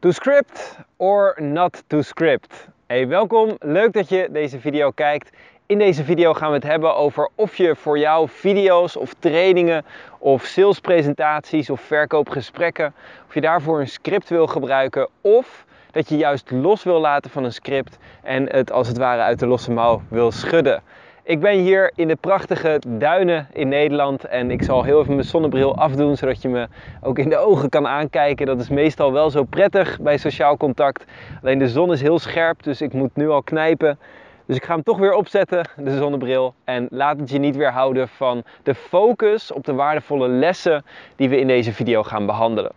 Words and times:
To 0.00 0.12
script 0.12 0.76
or 0.96 1.36
not 1.38 1.82
to 1.86 2.02
script? 2.02 2.68
Hey, 2.86 3.08
welkom. 3.08 3.56
Leuk 3.58 3.92
dat 3.92 4.08
je 4.08 4.28
deze 4.30 4.60
video 4.60 4.90
kijkt. 4.90 5.30
In 5.66 5.78
deze 5.78 6.04
video 6.04 6.32
gaan 6.32 6.48
we 6.48 6.54
het 6.54 6.64
hebben 6.64 6.96
over 6.96 7.28
of 7.34 7.56
je 7.56 7.76
voor 7.76 7.98
jouw 7.98 8.28
video's 8.28 8.96
of 8.96 9.14
trainingen 9.18 9.84
of 10.18 10.44
salespresentaties 10.44 11.70
of 11.70 11.80
verkoopgesprekken, 11.80 12.94
of 13.28 13.34
je 13.34 13.40
daarvoor 13.40 13.80
een 13.80 13.88
script 13.88 14.28
wil 14.28 14.46
gebruiken 14.46 15.08
of 15.20 15.64
dat 15.90 16.08
je 16.08 16.16
juist 16.16 16.50
los 16.50 16.82
wil 16.82 17.00
laten 17.00 17.30
van 17.30 17.44
een 17.44 17.52
script 17.52 17.98
en 18.22 18.52
het 18.52 18.72
als 18.72 18.88
het 18.88 18.98
ware 18.98 19.22
uit 19.22 19.38
de 19.38 19.46
losse 19.46 19.70
mouw 19.70 20.02
wil 20.08 20.32
schudden. 20.32 20.82
Ik 21.30 21.40
ben 21.40 21.58
hier 21.58 21.92
in 21.94 22.08
de 22.08 22.16
prachtige 22.16 22.80
duinen 22.86 23.48
in 23.52 23.68
Nederland 23.68 24.24
en 24.24 24.50
ik 24.50 24.62
zal 24.62 24.82
heel 24.82 25.00
even 25.00 25.14
mijn 25.14 25.26
zonnebril 25.26 25.76
afdoen 25.76 26.16
zodat 26.16 26.42
je 26.42 26.48
me 26.48 26.68
ook 27.02 27.18
in 27.18 27.28
de 27.28 27.36
ogen 27.36 27.68
kan 27.68 27.86
aankijken. 27.86 28.46
Dat 28.46 28.60
is 28.60 28.68
meestal 28.68 29.12
wel 29.12 29.30
zo 29.30 29.44
prettig 29.44 30.00
bij 30.00 30.16
sociaal 30.16 30.56
contact. 30.56 31.04
Alleen 31.42 31.58
de 31.58 31.68
zon 31.68 31.92
is 31.92 32.00
heel 32.00 32.18
scherp, 32.18 32.62
dus 32.62 32.80
ik 32.80 32.92
moet 32.92 33.16
nu 33.16 33.28
al 33.28 33.42
knijpen. 33.42 33.98
Dus 34.46 34.56
ik 34.56 34.64
ga 34.64 34.74
hem 34.74 34.82
toch 34.82 34.98
weer 34.98 35.12
opzetten, 35.12 35.64
de 35.76 35.96
zonnebril. 35.96 36.54
En 36.64 36.86
laat 36.90 37.20
het 37.20 37.30
je 37.30 37.38
niet 37.38 37.56
weerhouden 37.56 38.08
van 38.08 38.42
de 38.62 38.74
focus 38.74 39.52
op 39.52 39.64
de 39.64 39.74
waardevolle 39.74 40.28
lessen 40.28 40.84
die 41.16 41.28
we 41.28 41.38
in 41.38 41.46
deze 41.46 41.72
video 41.72 42.02
gaan 42.02 42.26
behandelen. 42.26 42.72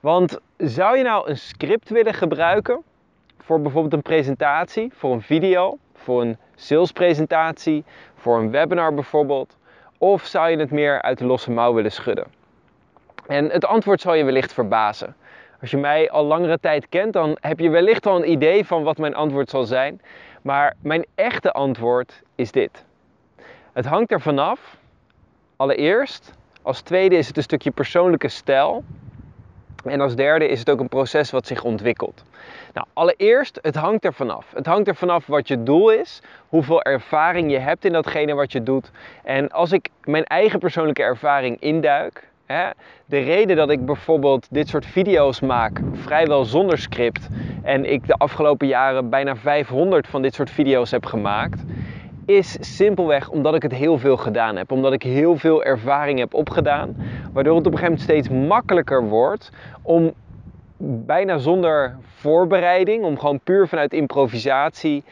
Want 0.00 0.38
zou 0.56 0.96
je 0.96 1.02
nou 1.02 1.30
een 1.30 1.38
script 1.38 1.88
willen 1.88 2.14
gebruiken 2.14 2.82
voor 3.38 3.60
bijvoorbeeld 3.60 3.92
een 3.92 4.02
presentatie, 4.02 4.92
voor 4.94 5.12
een 5.12 5.22
video, 5.22 5.78
voor 6.06 6.22
een 6.22 6.36
salespresentatie, 6.54 7.84
voor 8.14 8.38
een 8.38 8.50
webinar 8.50 8.94
bijvoorbeeld? 8.94 9.56
Of 9.98 10.26
zou 10.26 10.50
je 10.50 10.56
het 10.56 10.70
meer 10.70 11.02
uit 11.02 11.18
de 11.18 11.24
losse 11.24 11.50
mouw 11.50 11.74
willen 11.74 11.92
schudden? 11.92 12.26
En 13.26 13.50
het 13.50 13.64
antwoord 13.64 14.00
zal 14.00 14.14
je 14.14 14.24
wellicht 14.24 14.52
verbazen. 14.52 15.16
Als 15.60 15.70
je 15.70 15.76
mij 15.76 16.10
al 16.10 16.24
langere 16.24 16.60
tijd 16.60 16.88
kent, 16.88 17.12
dan 17.12 17.36
heb 17.40 17.58
je 17.58 17.70
wellicht 17.70 18.06
al 18.06 18.16
een 18.16 18.30
idee 18.30 18.66
van 18.66 18.82
wat 18.82 18.98
mijn 18.98 19.14
antwoord 19.14 19.50
zal 19.50 19.64
zijn. 19.64 20.00
Maar 20.42 20.74
mijn 20.80 21.06
echte 21.14 21.52
antwoord 21.52 22.22
is 22.34 22.52
dit. 22.52 22.84
Het 23.72 23.86
hangt 23.86 24.12
er 24.12 24.20
vanaf. 24.20 24.76
Allereerst. 25.56 26.32
Als 26.62 26.80
tweede 26.80 27.16
is 27.16 27.26
het 27.26 27.36
een 27.36 27.42
stukje 27.42 27.70
persoonlijke 27.70 28.28
stijl. 28.28 28.84
En 29.86 30.00
als 30.00 30.14
derde 30.14 30.48
is 30.48 30.58
het 30.58 30.70
ook 30.70 30.80
een 30.80 30.88
proces 30.88 31.30
wat 31.30 31.46
zich 31.46 31.62
ontwikkelt. 31.64 32.24
Nou, 32.72 32.86
allereerst, 32.92 33.58
het 33.62 33.74
hangt 33.74 34.04
er 34.04 34.12
vanaf. 34.12 34.52
Het 34.54 34.66
hangt 34.66 34.88
er 34.88 34.96
vanaf 34.96 35.26
wat 35.26 35.48
je 35.48 35.62
doel 35.62 35.90
is, 35.90 36.22
hoeveel 36.48 36.82
ervaring 36.82 37.50
je 37.50 37.58
hebt 37.58 37.84
in 37.84 37.92
datgene 37.92 38.34
wat 38.34 38.52
je 38.52 38.62
doet. 38.62 38.90
En 39.24 39.50
als 39.50 39.72
ik 39.72 39.88
mijn 40.04 40.24
eigen 40.24 40.58
persoonlijke 40.58 41.02
ervaring 41.02 41.60
induik, 41.60 42.28
hè, 42.46 42.70
de 43.06 43.18
reden 43.18 43.56
dat 43.56 43.70
ik 43.70 43.86
bijvoorbeeld 43.86 44.46
dit 44.50 44.68
soort 44.68 44.86
video's 44.86 45.40
maak, 45.40 45.80
vrijwel 45.92 46.44
zonder 46.44 46.78
script, 46.78 47.28
en 47.62 47.92
ik 47.92 48.06
de 48.06 48.14
afgelopen 48.14 48.66
jaren 48.66 49.10
bijna 49.10 49.36
500 49.36 50.06
van 50.06 50.22
dit 50.22 50.34
soort 50.34 50.50
video's 50.50 50.90
heb 50.90 51.04
gemaakt, 51.04 51.62
is 52.26 52.56
simpelweg 52.76 53.28
omdat 53.28 53.54
ik 53.54 53.62
het 53.62 53.72
heel 53.72 53.98
veel 53.98 54.16
gedaan 54.16 54.56
heb. 54.56 54.72
Omdat 54.72 54.92
ik 54.92 55.02
heel 55.02 55.36
veel 55.36 55.64
ervaring 55.64 56.18
heb 56.18 56.34
opgedaan. 56.34 56.96
Waardoor 57.32 57.56
het 57.56 57.66
op 57.66 57.72
een 57.72 57.78
gegeven 57.78 57.98
moment 57.98 58.00
steeds 58.00 58.46
makkelijker 58.48 59.08
wordt 59.08 59.50
om 59.82 60.12
bijna 60.78 61.38
zonder 61.38 61.96
voorbereiding, 62.02 63.04
om 63.04 63.18
gewoon 63.18 63.40
puur 63.40 63.68
vanuit 63.68 63.92
improvisatie 63.92 65.04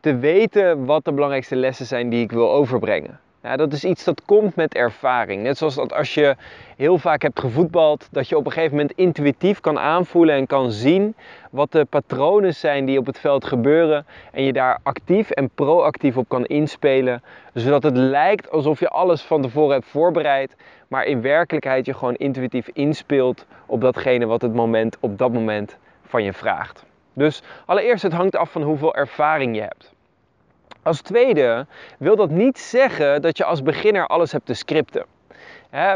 te 0.00 0.16
weten 0.16 0.84
wat 0.84 1.04
de 1.04 1.12
belangrijkste 1.12 1.56
lessen 1.56 1.86
zijn 1.86 2.08
die 2.08 2.22
ik 2.22 2.32
wil 2.32 2.52
overbrengen. 2.52 3.20
Dat 3.54 3.72
is 3.72 3.84
iets 3.84 4.04
dat 4.04 4.22
komt 4.24 4.56
met 4.56 4.74
ervaring. 4.74 5.42
Net 5.42 5.58
zoals 5.58 5.74
dat 5.74 5.92
als 5.92 6.14
je 6.14 6.36
heel 6.76 6.98
vaak 6.98 7.22
hebt 7.22 7.40
gevoetbald, 7.40 8.08
dat 8.10 8.28
je 8.28 8.36
op 8.36 8.46
een 8.46 8.52
gegeven 8.52 8.76
moment 8.76 8.96
intuïtief 8.96 9.60
kan 9.60 9.78
aanvoelen 9.78 10.34
en 10.34 10.46
kan 10.46 10.72
zien 10.72 11.14
wat 11.50 11.72
de 11.72 11.84
patronen 11.84 12.54
zijn 12.54 12.84
die 12.84 12.98
op 12.98 13.06
het 13.06 13.18
veld 13.18 13.44
gebeuren. 13.44 14.06
En 14.32 14.42
je 14.42 14.52
daar 14.52 14.78
actief 14.82 15.30
en 15.30 15.50
proactief 15.50 16.16
op 16.16 16.28
kan 16.28 16.44
inspelen, 16.44 17.22
zodat 17.54 17.82
het 17.82 17.96
lijkt 17.96 18.50
alsof 18.50 18.80
je 18.80 18.88
alles 18.88 19.22
van 19.22 19.42
tevoren 19.42 19.74
hebt 19.74 19.88
voorbereid, 19.88 20.56
maar 20.88 21.04
in 21.04 21.20
werkelijkheid 21.20 21.86
je 21.86 21.94
gewoon 21.94 22.14
intuïtief 22.14 22.68
inspeelt 22.72 23.46
op 23.66 23.80
datgene 23.80 24.26
wat 24.26 24.42
het 24.42 24.54
moment 24.54 24.96
op 25.00 25.18
dat 25.18 25.32
moment 25.32 25.78
van 26.04 26.22
je 26.22 26.32
vraagt. 26.32 26.84
Dus 27.12 27.42
allereerst, 27.66 28.02
het 28.02 28.12
hangt 28.12 28.36
af 28.36 28.50
van 28.50 28.62
hoeveel 28.62 28.94
ervaring 28.94 29.56
je 29.56 29.62
hebt. 29.62 29.94
Als 30.86 31.00
tweede 31.00 31.66
wil 31.98 32.16
dat 32.16 32.30
niet 32.30 32.58
zeggen 32.58 33.22
dat 33.22 33.36
je 33.36 33.44
als 33.44 33.62
beginner 33.62 34.06
alles 34.06 34.32
hebt 34.32 34.46
te 34.46 34.54
scripten. 34.54 35.04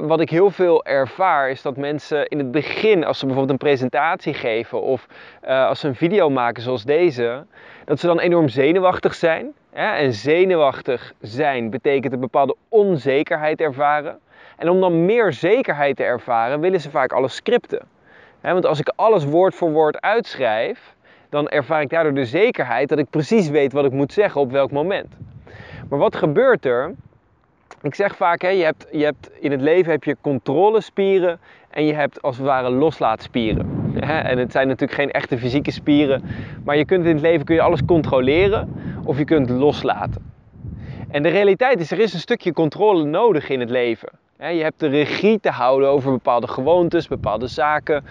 wat 0.01 0.21
ik 0.21 0.31
heel 0.31 0.51
veel 0.51 0.85
ervaar 0.85 1.51
is 1.51 1.63
dat 1.63 1.77
mensen 1.77 2.27
in 2.27 2.39
het 2.39 2.51
begin, 2.51 3.05
als 3.05 3.19
ze 3.19 3.27
bijvoorbeeld 3.27 3.61
een 3.61 3.67
presentatie 3.69 4.35
geven 4.35 4.83
of 4.83 5.07
uh, 5.45 5.67
als 5.67 5.81
ze 5.81 5.89
een 5.89 5.95
video 5.95 6.31
maken 6.31 6.63
zoals 6.63 6.85
deze, 6.85 7.47
dat 7.85 8.01
ze 8.01 8.07
dan 8.07 8.19
enorm 8.19 8.49
zenuwachtig 8.49 9.15
zijn. 9.15 9.53
en 9.73 10.13
zenuwachtig 10.13 11.13
zijn 11.21 11.71
betekent 11.71 12.13
een 12.13 12.21
bepaalde 12.21 12.57
onzekerheid 12.69 13.61
ervaren. 13.61 14.19
En 14.57 14.69
om 14.69 14.81
dan 14.81 15.05
meer 15.05 15.33
zekerheid 15.33 15.97
te 15.97 16.05
ervaren, 16.05 16.61
willen 16.61 16.81
ze 16.81 16.91
vaak 16.91 17.13
alles 17.13 17.35
scripten. 17.35 17.89
want 18.41 18.67
als 18.67 18.81
ik 18.81 18.93
alles 18.97 19.25
woord 19.25 19.55
voor 19.55 19.71
woord 19.73 20.01
uitschrijf, 20.01 20.95
dan 21.31 21.49
ervaar 21.49 21.81
ik 21.81 21.89
daardoor 21.89 22.15
de 22.15 22.25
zekerheid 22.25 22.89
dat 22.89 22.99
ik 22.99 23.11
precies 23.11 23.49
weet 23.49 23.73
wat 23.73 23.85
ik 23.85 23.93
moet 23.93 24.13
zeggen 24.13 24.41
op 24.41 24.51
welk 24.51 24.71
moment. 24.71 25.17
Maar 25.89 25.99
wat 25.99 26.17
gebeurt 26.17 26.65
er? 26.65 26.95
Ik 27.83 27.95
zeg 27.95 28.17
vaak, 28.17 28.43
hè, 28.43 28.49
je, 28.49 28.65
hebt, 28.65 28.87
je 28.93 29.05
hebt, 29.05 29.31
in 29.41 29.51
het 29.51 29.61
leven 29.61 29.93
heb 29.93 30.05
je 30.05 30.17
controlespieren 30.21 31.41
en 31.71 31.85
je 31.85 31.95
hebt 31.95 32.23
als 32.23 32.37
het 32.37 32.47
ware 32.47 32.71
loslaatspieren. 32.71 33.79
En 34.01 34.39
het 34.39 34.53
zijn 34.53 34.69
natuurlijk 34.69 35.01
geen 35.01 35.11
echte 35.11 35.39
fysieke 35.39 35.71
spieren, 35.71 36.23
maar 36.65 36.77
je 36.77 36.85
kunt 36.85 37.05
in 37.05 37.13
het 37.13 37.21
leven 37.21 37.45
kun 37.45 37.55
je 37.55 37.61
alles 37.61 37.85
controleren 37.85 38.75
of 39.05 39.19
je 39.19 39.25
kunt 39.25 39.51
loslaten. 39.51 40.33
En 41.11 41.23
de 41.23 41.29
realiteit 41.29 41.81
is, 41.81 41.91
er 41.91 41.99
is 41.99 42.13
een 42.13 42.21
stukje 42.21 42.53
controle 42.53 43.05
nodig 43.05 43.49
in 43.49 43.61
het 43.61 43.71
leven. 43.71 44.09
Je 44.49 44.63
hebt 44.63 44.81
de 44.81 44.87
regie 44.87 45.41
te 45.41 45.51
houden 45.51 45.89
over 45.89 46.11
bepaalde 46.11 46.49
gewoontes, 46.49 47.09
bepaalde 47.09 47.47
zaken. 47.47 48.05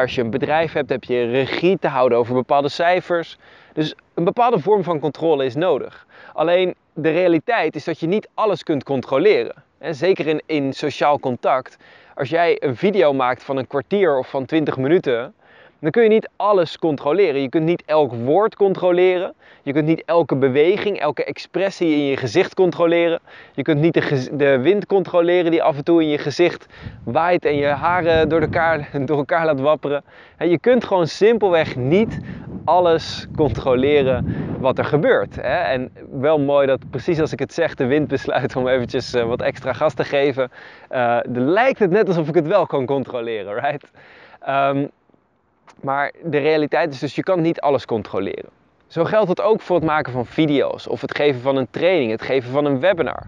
Als 0.00 0.14
je 0.14 0.20
een 0.20 0.30
bedrijf 0.30 0.72
hebt, 0.72 0.90
heb 0.90 1.04
je 1.04 1.24
regie 1.24 1.78
te 1.78 1.88
houden 1.88 2.18
over 2.18 2.34
bepaalde 2.34 2.68
cijfers. 2.68 3.38
Dus 3.72 3.94
een 4.14 4.24
bepaalde 4.24 4.58
vorm 4.58 4.82
van 4.82 5.00
controle 5.00 5.44
is 5.44 5.54
nodig. 5.54 6.06
Alleen 6.32 6.74
de 6.94 7.10
realiteit 7.10 7.76
is 7.76 7.84
dat 7.84 8.00
je 8.00 8.06
niet 8.06 8.28
alles 8.34 8.62
kunt 8.62 8.84
controleren. 8.84 9.54
Zeker 9.80 10.26
in, 10.26 10.42
in 10.46 10.72
sociaal 10.72 11.18
contact. 11.18 11.76
Als 12.14 12.28
jij 12.28 12.56
een 12.62 12.76
video 12.76 13.12
maakt 13.12 13.44
van 13.44 13.56
een 13.56 13.66
kwartier 13.66 14.18
of 14.18 14.28
van 14.28 14.44
20 14.44 14.76
minuten, 14.76 15.34
dan 15.82 15.90
kun 15.90 16.02
je 16.02 16.08
niet 16.08 16.28
alles 16.36 16.78
controleren. 16.78 17.40
Je 17.40 17.48
kunt 17.48 17.64
niet 17.64 17.82
elk 17.86 18.12
woord 18.12 18.56
controleren. 18.56 19.34
Je 19.62 19.72
kunt 19.72 19.86
niet 19.86 20.02
elke 20.06 20.36
beweging, 20.36 20.98
elke 21.00 21.24
expressie 21.24 21.94
in 21.94 22.04
je 22.04 22.16
gezicht 22.16 22.54
controleren. 22.54 23.20
Je 23.54 23.62
kunt 23.62 23.80
niet 23.80 23.94
de, 23.94 24.28
de 24.36 24.60
wind 24.60 24.86
controleren 24.86 25.50
die 25.50 25.62
af 25.62 25.76
en 25.76 25.84
toe 25.84 26.02
in 26.02 26.08
je 26.08 26.18
gezicht 26.18 26.66
waait 27.04 27.44
en 27.44 27.56
je 27.56 27.66
haren 27.66 28.28
door 28.28 28.40
elkaar, 28.40 28.88
door 29.06 29.16
elkaar 29.16 29.44
laat 29.44 29.60
wapperen. 29.60 30.04
Je 30.38 30.58
kunt 30.58 30.84
gewoon 30.84 31.06
simpelweg 31.06 31.76
niet 31.76 32.18
alles 32.64 33.26
controleren 33.36 34.34
wat 34.60 34.78
er 34.78 34.84
gebeurt. 34.84 35.38
En 35.38 35.92
wel 36.10 36.38
mooi 36.38 36.66
dat 36.66 36.90
precies 36.90 37.20
als 37.20 37.32
ik 37.32 37.38
het 37.38 37.54
zeg, 37.54 37.74
de 37.74 37.86
wind 37.86 38.08
besluit 38.08 38.56
om 38.56 38.68
eventjes 38.68 39.14
eh, 39.14 39.24
wat 39.24 39.42
extra 39.42 39.72
gas 39.72 39.94
te 39.94 40.04
geven. 40.04 40.50
Uh, 40.90 41.18
lijkt 41.32 41.78
het 41.78 41.90
net 41.90 42.08
alsof 42.08 42.28
ik 42.28 42.34
het 42.34 42.46
wel 42.46 42.66
kan 42.66 42.86
controleren, 42.86 43.54
right? 43.54 43.90
Um, 44.48 44.90
maar 45.80 46.12
de 46.24 46.38
realiteit 46.38 46.92
is 46.92 46.98
dus, 46.98 47.14
je 47.14 47.22
kan 47.22 47.40
niet 47.40 47.60
alles 47.60 47.86
controleren. 47.86 48.48
Zo 48.86 49.04
geldt 49.04 49.28
het 49.28 49.40
ook 49.40 49.60
voor 49.60 49.76
het 49.76 49.84
maken 49.84 50.12
van 50.12 50.26
video's 50.26 50.88
of 50.88 51.00
het 51.00 51.16
geven 51.16 51.40
van 51.40 51.56
een 51.56 51.70
training, 51.70 52.10
het 52.10 52.22
geven 52.22 52.50
van 52.50 52.64
een 52.64 52.80
webinar. 52.80 53.26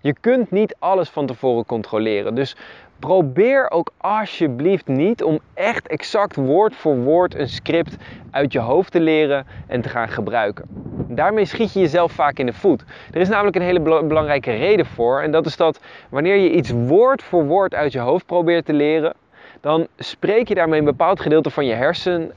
Je 0.00 0.14
kunt 0.20 0.50
niet 0.50 0.76
alles 0.78 1.08
van 1.08 1.26
tevoren 1.26 1.66
controleren. 1.66 2.34
Dus 2.34 2.56
probeer 2.98 3.70
ook 3.70 3.90
alsjeblieft 3.96 4.86
niet 4.86 5.22
om 5.22 5.38
echt 5.54 5.86
exact 5.86 6.36
woord 6.36 6.74
voor 6.74 6.96
woord 6.96 7.34
een 7.34 7.48
script 7.48 7.96
uit 8.30 8.52
je 8.52 8.58
hoofd 8.58 8.92
te 8.92 9.00
leren 9.00 9.46
en 9.66 9.80
te 9.80 9.88
gaan 9.88 10.08
gebruiken. 10.08 10.64
Daarmee 11.08 11.44
schiet 11.44 11.72
je 11.72 11.80
jezelf 11.80 12.12
vaak 12.12 12.38
in 12.38 12.46
de 12.46 12.52
voet. 12.52 12.84
Er 13.12 13.20
is 13.20 13.28
namelijk 13.28 13.56
een 13.56 13.62
hele 13.62 13.80
belangrijke 13.80 14.52
reden 14.52 14.86
voor 14.86 15.20
en 15.20 15.30
dat 15.30 15.46
is 15.46 15.56
dat 15.56 15.80
wanneer 16.08 16.36
je 16.36 16.52
iets 16.52 16.70
woord 16.70 17.22
voor 17.22 17.44
woord 17.44 17.74
uit 17.74 17.92
je 17.92 17.98
hoofd 17.98 18.26
probeert 18.26 18.64
te 18.64 18.72
leren, 18.72 19.14
dan 19.64 19.86
spreek 19.98 20.48
je 20.48 20.54
daarmee 20.54 20.78
een 20.78 20.84
bepaald 20.84 21.20
gedeelte 21.20 21.50
van 21.50 21.66
je, 21.66 21.74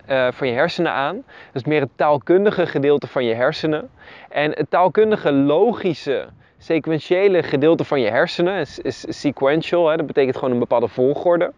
uh, 0.09 0.27
van 0.31 0.47
je 0.47 0.53
hersenen 0.53 0.91
aan. 0.91 1.15
Dat 1.15 1.55
is 1.61 1.63
meer 1.63 1.81
het 1.81 1.89
taalkundige 1.95 2.65
gedeelte 2.65 3.07
van 3.07 3.25
je 3.25 3.33
hersenen. 3.33 3.89
En 4.29 4.51
het 4.51 4.69
taalkundige, 4.69 5.31
logische, 5.31 6.27
sequentiële 6.57 7.43
gedeelte 7.43 7.83
van 7.83 8.01
je 8.01 8.09
hersenen 8.09 8.59
is, 8.59 8.79
is 8.79 9.05
sequential, 9.09 9.89
hè, 9.89 9.97
dat 9.97 10.05
betekent 10.05 10.35
gewoon 10.35 10.53
een 10.53 10.59
bepaalde 10.59 10.87
volgorde. 10.87 11.51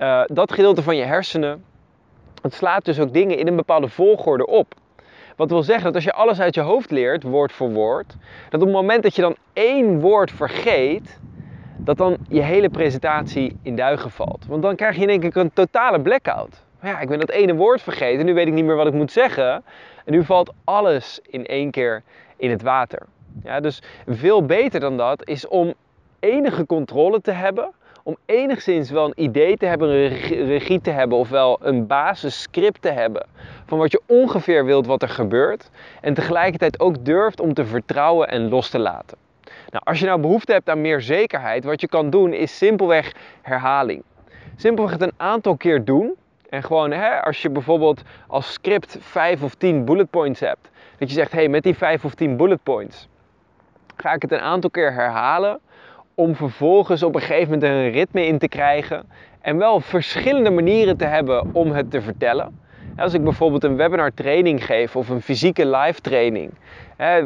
Uh, 0.00 0.22
dat 0.26 0.52
gedeelte 0.52 0.82
van 0.82 0.96
je 0.96 1.04
hersenen, 1.04 1.64
het 2.42 2.54
slaat 2.54 2.84
dus 2.84 3.00
ook 3.00 3.12
dingen 3.12 3.38
in 3.38 3.46
een 3.46 3.56
bepaalde 3.56 3.88
volgorde 3.88 4.46
op. 4.46 4.74
Wat 5.36 5.50
wil 5.50 5.62
zeggen 5.62 5.84
dat 5.84 5.94
als 5.94 6.04
je 6.04 6.12
alles 6.12 6.40
uit 6.40 6.54
je 6.54 6.60
hoofd 6.60 6.90
leert, 6.90 7.22
woord 7.22 7.52
voor 7.52 7.72
woord, 7.72 8.16
dat 8.50 8.60
op 8.60 8.66
het 8.66 8.76
moment 8.76 9.02
dat 9.02 9.16
je 9.16 9.22
dan 9.22 9.36
één 9.52 10.00
woord 10.00 10.30
vergeet, 10.30 11.18
dat 11.76 11.96
dan 11.96 12.16
je 12.28 12.42
hele 12.42 12.68
presentatie 12.68 13.56
in 13.62 13.76
duigen 13.76 14.10
valt. 14.10 14.46
Want 14.48 14.62
dan 14.62 14.76
krijg 14.76 14.96
je 14.96 15.02
in 15.02 15.08
één 15.08 15.20
keer 15.20 15.36
een 15.36 15.52
totale 15.52 16.00
blackout. 16.00 16.62
Ja, 16.82 17.00
ik 17.00 17.08
ben 17.08 17.18
dat 17.18 17.30
ene 17.30 17.54
woord 17.54 17.82
vergeten, 17.82 18.26
nu 18.26 18.34
weet 18.34 18.46
ik 18.46 18.52
niet 18.52 18.64
meer 18.64 18.76
wat 18.76 18.86
ik 18.86 18.92
moet 18.92 19.12
zeggen. 19.12 19.64
En 20.04 20.12
nu 20.12 20.24
valt 20.24 20.52
alles 20.64 21.20
in 21.22 21.46
één 21.46 21.70
keer 21.70 22.02
in 22.36 22.50
het 22.50 22.62
water. 22.62 23.02
Ja, 23.44 23.60
dus 23.60 23.82
veel 24.06 24.44
beter 24.44 24.80
dan 24.80 24.96
dat 24.96 25.28
is 25.28 25.48
om 25.48 25.74
enige 26.20 26.66
controle 26.66 27.20
te 27.20 27.30
hebben, 27.30 27.70
om 28.02 28.16
enigszins 28.26 28.90
wel 28.90 29.04
een 29.04 29.22
idee 29.22 29.56
te 29.56 29.66
hebben, 29.66 29.88
een 29.88 30.46
regie 30.46 30.80
te 30.80 30.90
hebben, 30.90 31.18
ofwel 31.18 31.58
een 31.62 31.86
basisscript 31.86 32.82
te 32.82 32.90
hebben 32.90 33.26
van 33.66 33.78
wat 33.78 33.92
je 33.92 34.00
ongeveer 34.06 34.64
wilt 34.64 34.86
wat 34.86 35.02
er 35.02 35.08
gebeurt. 35.08 35.70
En 36.00 36.14
tegelijkertijd 36.14 36.80
ook 36.80 37.04
durft 37.04 37.40
om 37.40 37.54
te 37.54 37.64
vertrouwen 37.64 38.28
en 38.28 38.48
los 38.48 38.70
te 38.70 38.78
laten. 38.78 39.23
Nou, 39.74 39.86
als 39.86 40.00
je 40.00 40.06
nou 40.06 40.20
behoefte 40.20 40.52
hebt 40.52 40.68
aan 40.68 40.80
meer 40.80 41.00
zekerheid, 41.00 41.64
wat 41.64 41.80
je 41.80 41.88
kan 41.88 42.10
doen 42.10 42.32
is 42.32 42.56
simpelweg 42.56 43.12
herhaling. 43.42 44.02
Simpelweg 44.56 44.92
het 44.92 45.02
een 45.02 45.12
aantal 45.16 45.56
keer 45.56 45.84
doen. 45.84 46.14
En 46.48 46.62
gewoon, 46.62 46.90
hè, 46.90 47.22
als 47.22 47.42
je 47.42 47.50
bijvoorbeeld 47.50 48.02
als 48.26 48.52
script 48.52 48.96
5 49.00 49.42
of 49.42 49.54
10 49.54 49.84
bullet 49.84 50.10
points 50.10 50.40
hebt, 50.40 50.70
dat 50.98 51.08
je 51.08 51.14
zegt, 51.14 51.32
hé, 51.32 51.38
hey, 51.38 51.48
met 51.48 51.62
die 51.62 51.76
5 51.76 52.04
of 52.04 52.14
10 52.14 52.36
bullet 52.36 52.62
points 52.62 53.08
ga 53.96 54.12
ik 54.12 54.22
het 54.22 54.32
een 54.32 54.40
aantal 54.40 54.70
keer 54.70 54.92
herhalen 54.92 55.60
om 56.14 56.34
vervolgens 56.34 57.02
op 57.02 57.14
een 57.14 57.20
gegeven 57.20 57.52
moment 57.52 57.62
een 57.62 57.90
ritme 57.90 58.26
in 58.26 58.38
te 58.38 58.48
krijgen 58.48 59.08
en 59.40 59.56
wel 59.56 59.80
verschillende 59.80 60.50
manieren 60.50 60.96
te 60.96 61.04
hebben 61.04 61.54
om 61.54 61.72
het 61.72 61.90
te 61.90 62.02
vertellen. 62.02 62.63
Als 62.96 63.14
ik 63.14 63.24
bijvoorbeeld 63.24 63.64
een 63.64 63.76
webinar 63.76 64.14
training 64.14 64.64
geef 64.64 64.96
of 64.96 65.08
een 65.08 65.22
fysieke 65.22 65.66
live 65.66 66.00
training, 66.00 66.50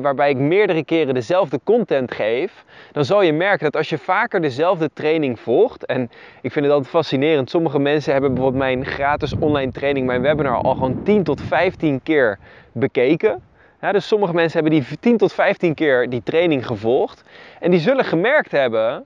waarbij 0.03 0.31
ik 0.31 0.37
meerdere 0.37 0.85
keren 0.85 1.15
dezelfde 1.15 1.61
content 1.65 2.15
geef, 2.15 2.65
dan 2.93 3.05
zal 3.05 3.23
je 3.23 3.33
merken 3.33 3.65
dat 3.65 3.77
als 3.77 3.89
je 3.89 3.99
vaker 3.99 4.41
dezelfde 4.41 4.91
training 4.93 5.41
volgt, 5.41 5.87
en 5.87 6.11
ik 6.41 6.53
vind 6.53 6.65
het 6.65 6.75
altijd 6.75 6.91
fascinerend, 6.91 7.51
sommige 7.51 7.79
mensen 7.79 8.13
hebben 8.13 8.35
bijvoorbeeld 8.35 8.63
mijn 8.63 8.87
gratis 8.87 9.35
online 9.39 9.73
training, 9.73 10.07
mijn 10.07 10.23
webinar, 10.23 10.63
al 10.63 10.75
gewoon 10.75 10.97
10 11.03 11.23
tot 11.23 11.41
15 11.41 12.03
keer 12.03 12.39
bekeken. 12.73 13.43
Dus 13.91 14.07
sommige 14.09 14.35
mensen 14.35 14.61
hebben 14.63 14.81
die 14.81 14.99
10 15.01 15.17
tot 15.17 15.33
15 15.33 15.75
keer 15.75 16.11
die 16.11 16.23
training 16.23 16.67
gevolgd. 16.67 17.25
En 17.61 17.71
die 17.71 17.81
zullen 17.81 18.05
gemerkt 18.05 18.51
hebben 18.51 19.05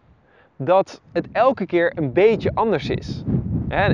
dat 0.56 1.00
het 1.12 1.28
elke 1.32 1.66
keer 1.66 1.92
een 1.94 2.12
beetje 2.12 2.50
anders 2.54 2.88
is. 2.88 3.22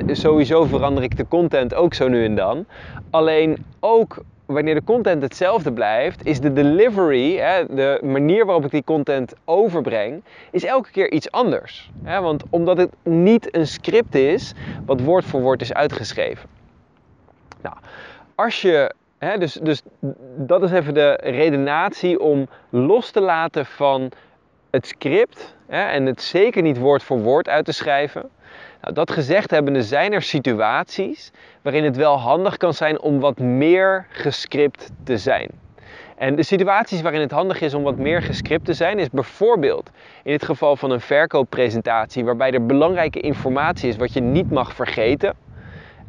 Sowieso 0.07 0.65
verander 0.65 1.03
ik 1.03 1.17
de 1.17 1.27
content 1.27 1.73
ook 1.73 1.93
zo 1.93 2.07
nu 2.07 2.25
en 2.25 2.35
dan. 2.35 2.65
Alleen 3.09 3.57
ook 3.79 4.23
wanneer 4.45 4.75
de 4.75 4.83
content 4.83 5.21
hetzelfde 5.21 5.73
blijft, 5.73 6.25
is 6.25 6.39
de 6.39 6.53
delivery, 6.53 7.35
de 7.69 7.99
manier 8.03 8.45
waarop 8.45 8.65
ik 8.65 8.71
die 8.71 8.83
content 8.83 9.33
overbreng, 9.45 10.23
is 10.51 10.63
elke 10.63 10.91
keer 10.91 11.11
iets 11.11 11.31
anders. 11.31 11.91
want 12.03 12.43
omdat 12.49 12.77
het 12.77 12.91
niet 13.03 13.55
een 13.55 13.67
script 13.67 14.15
is 14.15 14.53
wat 14.85 15.01
woord 15.01 15.25
voor 15.25 15.41
woord 15.41 15.61
is 15.61 15.73
uitgeschreven. 15.73 16.49
Nou, 17.61 17.75
als 18.35 18.61
je 18.61 18.93
dus, 19.39 19.53
dus 19.53 19.81
dat 20.35 20.63
is 20.63 20.71
even 20.71 20.93
de 20.93 21.19
redenatie 21.23 22.19
om 22.19 22.47
los 22.69 23.11
te 23.11 23.21
laten 23.21 23.65
van 23.65 24.11
het 24.71 24.87
script 24.87 25.55
en 25.69 26.05
het 26.05 26.21
zeker 26.21 26.61
niet 26.61 26.77
woord 26.77 27.03
voor 27.03 27.19
woord 27.19 27.49
uit 27.49 27.65
te 27.65 27.71
schrijven. 27.71 28.29
Nou, 28.81 28.93
dat 28.93 29.11
gezegd 29.11 29.51
hebbende 29.51 29.83
zijn 29.83 30.13
er 30.13 30.21
situaties 30.21 31.31
waarin 31.61 31.83
het 31.83 31.95
wel 31.95 32.17
handig 32.17 32.57
kan 32.57 32.73
zijn 32.73 33.01
om 33.01 33.19
wat 33.19 33.39
meer 33.39 34.05
gescript 34.09 34.89
te 35.03 35.17
zijn. 35.17 35.49
En 36.17 36.35
de 36.35 36.43
situaties 36.43 37.01
waarin 37.01 37.21
het 37.21 37.31
handig 37.31 37.61
is 37.61 37.73
om 37.73 37.83
wat 37.83 37.97
meer 37.97 38.21
gescript 38.21 38.65
te 38.65 38.73
zijn, 38.73 38.99
is 38.99 39.09
bijvoorbeeld 39.09 39.89
in 40.23 40.31
het 40.31 40.45
geval 40.45 40.75
van 40.75 40.91
een 40.91 41.01
verkooppresentatie 41.01 42.25
waarbij 42.25 42.51
er 42.51 42.65
belangrijke 42.65 43.19
informatie 43.19 43.89
is 43.89 43.95
wat 43.95 44.13
je 44.13 44.21
niet 44.21 44.51
mag 44.51 44.73
vergeten 44.73 45.35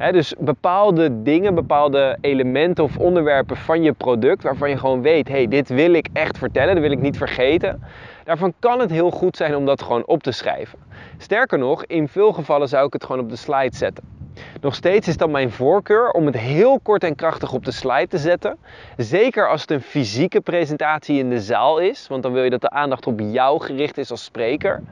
dus 0.09 0.33
bepaalde 0.39 1.21
dingen, 1.21 1.55
bepaalde 1.55 2.17
elementen 2.21 2.83
of 2.83 2.97
onderwerpen 2.97 3.57
van 3.57 3.83
je 3.83 3.93
product 3.93 4.43
waarvan 4.43 4.69
je 4.69 4.77
gewoon 4.77 5.01
weet, 5.01 5.27
hey, 5.27 5.47
dit 5.47 5.69
wil 5.69 5.93
ik 5.93 6.07
echt 6.13 6.37
vertellen, 6.37 6.73
dat 6.73 6.83
wil 6.83 6.91
ik 6.91 7.01
niet 7.01 7.17
vergeten. 7.17 7.81
Daarvan 8.23 8.53
kan 8.59 8.79
het 8.79 8.91
heel 8.91 9.11
goed 9.11 9.37
zijn 9.37 9.55
om 9.55 9.65
dat 9.65 9.81
gewoon 9.81 10.05
op 10.05 10.23
te 10.23 10.31
schrijven. 10.31 10.79
Sterker 11.17 11.57
nog, 11.57 11.85
in 11.85 12.07
veel 12.07 12.33
gevallen 12.33 12.67
zou 12.67 12.85
ik 12.85 12.93
het 12.93 13.03
gewoon 13.03 13.21
op 13.21 13.29
de 13.29 13.35
slide 13.35 13.75
zetten. 13.75 14.20
Nog 14.61 14.75
steeds 14.75 15.07
is 15.07 15.17
dat 15.17 15.29
mijn 15.29 15.51
voorkeur 15.51 16.11
om 16.11 16.25
het 16.25 16.37
heel 16.37 16.79
kort 16.79 17.03
en 17.03 17.15
krachtig 17.15 17.53
op 17.53 17.65
de 17.65 17.71
slide 17.71 18.07
te 18.07 18.17
zetten. 18.17 18.57
Zeker 18.97 19.49
als 19.49 19.61
het 19.61 19.71
een 19.71 19.81
fysieke 19.81 20.41
presentatie 20.41 21.19
in 21.19 21.29
de 21.29 21.41
zaal 21.41 21.77
is, 21.79 22.07
want 22.07 22.23
dan 22.23 22.31
wil 22.31 22.43
je 22.43 22.49
dat 22.49 22.61
de 22.61 22.69
aandacht 22.69 23.07
op 23.07 23.19
jou 23.19 23.61
gericht 23.61 23.97
is 23.97 24.11
als 24.11 24.23
spreker. 24.23 24.83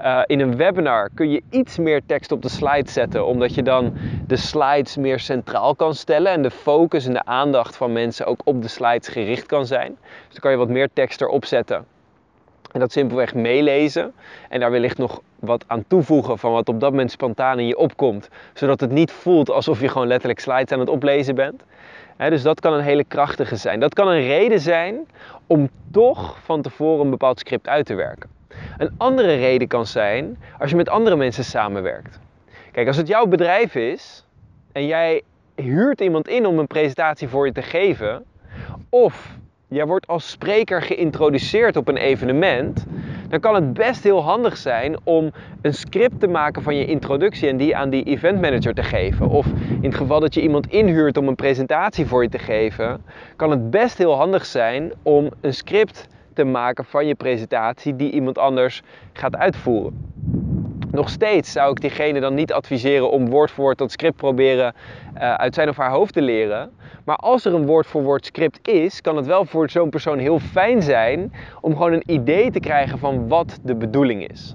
Uh, 0.00 0.22
in 0.26 0.40
een 0.40 0.56
webinar 0.56 1.10
kun 1.14 1.30
je 1.30 1.42
iets 1.50 1.78
meer 1.78 2.00
tekst 2.06 2.32
op 2.32 2.42
de 2.42 2.48
slide 2.48 2.90
zetten, 2.90 3.26
omdat 3.26 3.54
je 3.54 3.62
dan 3.62 3.94
de 4.26 4.36
slides 4.36 4.96
meer 4.96 5.20
centraal 5.20 5.74
kan 5.74 5.94
stellen 5.94 6.32
en 6.32 6.42
de 6.42 6.50
focus 6.50 7.06
en 7.06 7.12
de 7.12 7.24
aandacht 7.24 7.76
van 7.76 7.92
mensen 7.92 8.26
ook 8.26 8.40
op 8.44 8.62
de 8.62 8.68
slides 8.68 9.08
gericht 9.08 9.46
kan 9.46 9.66
zijn. 9.66 9.96
Dus 10.00 10.30
dan 10.30 10.40
kan 10.40 10.50
je 10.50 10.56
wat 10.56 10.68
meer 10.68 10.88
tekst 10.92 11.20
erop 11.20 11.44
zetten. 11.44 11.84
En 12.72 12.80
dat 12.80 12.92
simpelweg 12.92 13.34
meelezen 13.34 14.12
en 14.48 14.60
daar 14.60 14.70
wellicht 14.70 14.98
nog 14.98 15.20
wat 15.38 15.64
aan 15.66 15.84
toevoegen 15.86 16.38
van 16.38 16.52
wat 16.52 16.68
op 16.68 16.80
dat 16.80 16.90
moment 16.90 17.10
spontaan 17.10 17.58
in 17.58 17.66
je 17.66 17.76
opkomt. 17.76 18.28
Zodat 18.52 18.80
het 18.80 18.90
niet 18.90 19.12
voelt 19.12 19.50
alsof 19.50 19.80
je 19.80 19.88
gewoon 19.88 20.06
letterlijk 20.06 20.40
slides 20.40 20.72
aan 20.72 20.80
het 20.80 20.88
oplezen 20.88 21.34
bent. 21.34 21.62
dus 22.16 22.42
dat 22.42 22.60
kan 22.60 22.72
een 22.72 22.80
hele 22.80 23.04
krachtige 23.04 23.56
zijn. 23.56 23.80
Dat 23.80 23.94
kan 23.94 24.08
een 24.08 24.22
reden 24.22 24.60
zijn 24.60 25.06
om 25.46 25.68
toch 25.90 26.38
van 26.42 26.62
tevoren 26.62 27.04
een 27.04 27.10
bepaald 27.10 27.38
script 27.38 27.68
uit 27.68 27.86
te 27.86 27.94
werken. 27.94 28.30
Een 28.78 28.90
andere 28.96 29.34
reden 29.34 29.68
kan 29.68 29.86
zijn 29.86 30.38
als 30.58 30.70
je 30.70 30.76
met 30.76 30.88
andere 30.88 31.16
mensen 31.16 31.44
samenwerkt. 31.44 32.18
Kijk, 32.72 32.86
als 32.86 32.96
het 32.96 33.08
jouw 33.08 33.26
bedrijf 33.26 33.74
is 33.74 34.24
en 34.72 34.86
jij 34.86 35.22
huurt 35.54 36.00
iemand 36.00 36.28
in 36.28 36.46
om 36.46 36.58
een 36.58 36.66
presentatie 36.66 37.28
voor 37.28 37.46
je 37.46 37.52
te 37.52 37.62
geven, 37.62 38.24
of 38.88 39.36
jij 39.72 39.86
wordt 39.86 40.06
als 40.06 40.30
spreker 40.30 40.82
geïntroduceerd 40.82 41.76
op 41.76 41.88
een 41.88 41.96
evenement, 41.96 42.84
dan 43.28 43.40
kan 43.40 43.54
het 43.54 43.72
best 43.72 44.02
heel 44.04 44.22
handig 44.22 44.56
zijn 44.56 44.96
om 45.04 45.30
een 45.62 45.74
script 45.74 46.20
te 46.20 46.26
maken 46.26 46.62
van 46.62 46.76
je 46.76 46.84
introductie 46.84 47.48
en 47.48 47.56
die 47.56 47.76
aan 47.76 47.90
die 47.90 48.04
event 48.04 48.40
manager 48.40 48.74
te 48.74 48.82
geven. 48.82 49.28
Of 49.28 49.46
in 49.68 49.84
het 49.84 49.94
geval 49.94 50.20
dat 50.20 50.34
je 50.34 50.42
iemand 50.42 50.66
inhuurt 50.66 51.16
om 51.16 51.28
een 51.28 51.34
presentatie 51.34 52.06
voor 52.06 52.22
je 52.22 52.28
te 52.28 52.38
geven, 52.38 53.04
kan 53.36 53.50
het 53.50 53.70
best 53.70 53.98
heel 53.98 54.14
handig 54.14 54.46
zijn 54.46 54.92
om 55.02 55.28
een 55.40 55.54
script 55.54 56.08
te 56.34 56.44
maken 56.44 56.84
van 56.84 57.06
je 57.06 57.14
presentatie 57.14 57.96
die 57.96 58.10
iemand 58.10 58.38
anders 58.38 58.82
gaat 59.12 59.36
uitvoeren. 59.36 60.11
Nog 60.92 61.08
steeds 61.08 61.52
zou 61.52 61.70
ik 61.70 61.80
diegene 61.80 62.20
dan 62.20 62.34
niet 62.34 62.52
adviseren 62.52 63.10
om 63.10 63.28
woord 63.28 63.50
voor 63.50 63.64
woord 63.64 63.78
dat 63.78 63.92
script 63.92 64.16
proberen 64.16 64.74
uh, 65.14 65.34
uit 65.34 65.54
zijn 65.54 65.68
of 65.68 65.76
haar 65.76 65.90
hoofd 65.90 66.12
te 66.12 66.22
leren. 66.22 66.70
Maar 67.04 67.16
als 67.16 67.44
er 67.44 67.54
een 67.54 67.66
woord 67.66 67.86
voor 67.86 68.02
woord 68.02 68.26
script 68.26 68.68
is, 68.68 69.00
kan 69.00 69.16
het 69.16 69.26
wel 69.26 69.44
voor 69.44 69.70
zo'n 69.70 69.90
persoon 69.90 70.18
heel 70.18 70.38
fijn 70.38 70.82
zijn 70.82 71.32
om 71.60 71.72
gewoon 71.72 71.92
een 71.92 72.10
idee 72.12 72.50
te 72.50 72.60
krijgen 72.60 72.98
van 72.98 73.28
wat 73.28 73.58
de 73.62 73.74
bedoeling 73.74 74.28
is. 74.28 74.54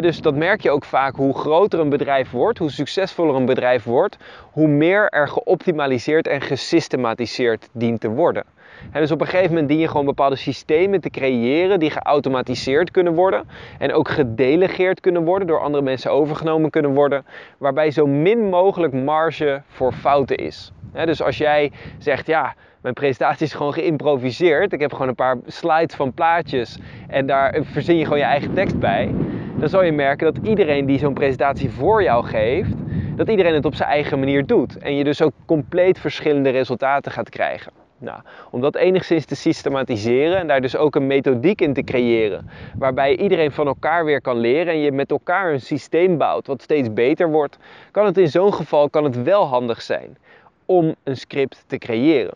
dus 0.00 0.20
dat 0.20 0.34
merk 0.34 0.60
je 0.60 0.70
ook 0.70 0.84
vaak 0.84 1.16
hoe 1.16 1.34
groter 1.34 1.80
een 1.80 1.88
bedrijf 1.88 2.30
wordt, 2.30 2.58
hoe 2.58 2.70
succesvoller 2.70 3.34
een 3.34 3.46
bedrijf 3.46 3.84
wordt, 3.84 4.16
hoe 4.52 4.68
meer 4.68 5.08
er 5.08 5.28
geoptimaliseerd 5.28 6.26
en 6.26 6.40
gesystematiseerd 6.40 7.68
dient 7.72 8.00
te 8.00 8.08
worden. 8.08 8.44
En 8.92 9.00
dus 9.00 9.10
op 9.10 9.20
een 9.20 9.26
gegeven 9.26 9.50
moment 9.50 9.68
dien 9.68 9.78
je 9.78 9.88
gewoon 9.88 10.06
bepaalde 10.06 10.36
systemen 10.36 11.00
te 11.00 11.10
creëren 11.10 11.80
die 11.80 11.90
geautomatiseerd 11.90 12.90
kunnen 12.90 13.14
worden 13.14 13.46
en 13.78 13.92
ook 13.92 14.08
gedelegeerd 14.08 15.00
kunnen 15.00 15.24
worden, 15.24 15.48
door 15.48 15.60
andere 15.60 15.84
mensen 15.84 16.10
overgenomen 16.10 16.70
kunnen 16.70 16.94
worden, 16.94 17.24
waarbij 17.58 17.90
zo 17.90 18.06
min 18.06 18.48
mogelijk 18.48 18.92
marge 18.92 19.62
voor 19.66 19.92
fouten 19.92 20.36
is. 20.36 20.72
dus 20.92 21.22
als 21.22 21.38
jij 21.38 21.72
zegt, 21.98 22.26
ja, 22.26 22.54
mijn 22.80 22.94
presentatie 22.94 23.46
is 23.46 23.52
gewoon 23.52 23.72
geïmproviseerd, 23.72 24.72
ik 24.72 24.80
heb 24.80 24.92
gewoon 24.92 25.08
een 25.08 25.14
paar 25.14 25.36
slides 25.46 25.94
van 25.94 26.12
plaatjes 26.12 26.78
en 27.08 27.26
daar 27.26 27.58
verzin 27.62 27.96
je 27.96 28.02
gewoon 28.02 28.18
je 28.18 28.24
eigen 28.24 28.52
tekst 28.52 28.78
bij, 28.78 29.14
dan 29.58 29.68
zal 29.68 29.82
je 29.82 29.92
merken 29.92 30.34
dat 30.34 30.46
iedereen 30.46 30.86
die 30.86 30.98
zo'n 30.98 31.14
presentatie 31.14 31.70
voor 31.70 32.02
jou 32.02 32.24
geeft, 32.24 32.74
dat 33.16 33.28
iedereen 33.28 33.54
het 33.54 33.64
op 33.64 33.74
zijn 33.74 33.88
eigen 33.88 34.18
manier 34.18 34.46
doet. 34.46 34.78
En 34.78 34.96
je 34.96 35.04
dus 35.04 35.22
ook 35.22 35.32
compleet 35.46 35.98
verschillende 35.98 36.50
resultaten 36.50 37.12
gaat 37.12 37.28
krijgen. 37.28 37.85
Nou, 37.98 38.20
om 38.50 38.60
dat 38.60 38.76
enigszins 38.76 39.24
te 39.24 39.34
systematiseren 39.34 40.38
en 40.38 40.46
daar 40.46 40.60
dus 40.60 40.76
ook 40.76 40.94
een 40.94 41.06
methodiek 41.06 41.60
in 41.60 41.72
te 41.72 41.82
creëren, 41.82 42.48
waarbij 42.78 43.16
iedereen 43.16 43.52
van 43.52 43.66
elkaar 43.66 44.04
weer 44.04 44.20
kan 44.20 44.38
leren 44.38 44.72
en 44.72 44.78
je 44.78 44.92
met 44.92 45.10
elkaar 45.10 45.52
een 45.52 45.60
systeem 45.60 46.18
bouwt 46.18 46.46
wat 46.46 46.62
steeds 46.62 46.92
beter 46.92 47.30
wordt, 47.30 47.58
kan 47.90 48.06
het 48.06 48.18
in 48.18 48.28
zo'n 48.28 48.54
geval 48.54 48.90
kan 48.90 49.04
het 49.04 49.22
wel 49.22 49.46
handig 49.46 49.82
zijn 49.82 50.16
om 50.64 50.94
een 51.02 51.16
script 51.16 51.64
te 51.66 51.78
creëren. 51.78 52.34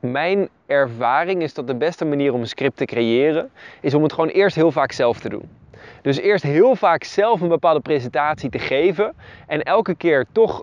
Mijn 0.00 0.48
ervaring 0.66 1.42
is 1.42 1.54
dat 1.54 1.66
de 1.66 1.74
beste 1.74 2.04
manier 2.04 2.32
om 2.32 2.40
een 2.40 2.46
script 2.46 2.76
te 2.76 2.84
creëren 2.84 3.50
is 3.80 3.94
om 3.94 4.02
het 4.02 4.12
gewoon 4.12 4.28
eerst 4.28 4.56
heel 4.56 4.72
vaak 4.72 4.92
zelf 4.92 5.18
te 5.18 5.28
doen. 5.28 5.48
Dus 6.02 6.18
eerst 6.18 6.42
heel 6.42 6.76
vaak 6.76 7.04
zelf 7.04 7.40
een 7.40 7.48
bepaalde 7.48 7.80
presentatie 7.80 8.50
te 8.50 8.58
geven 8.58 9.14
en 9.46 9.62
elke 9.62 9.94
keer 9.94 10.26
toch 10.32 10.62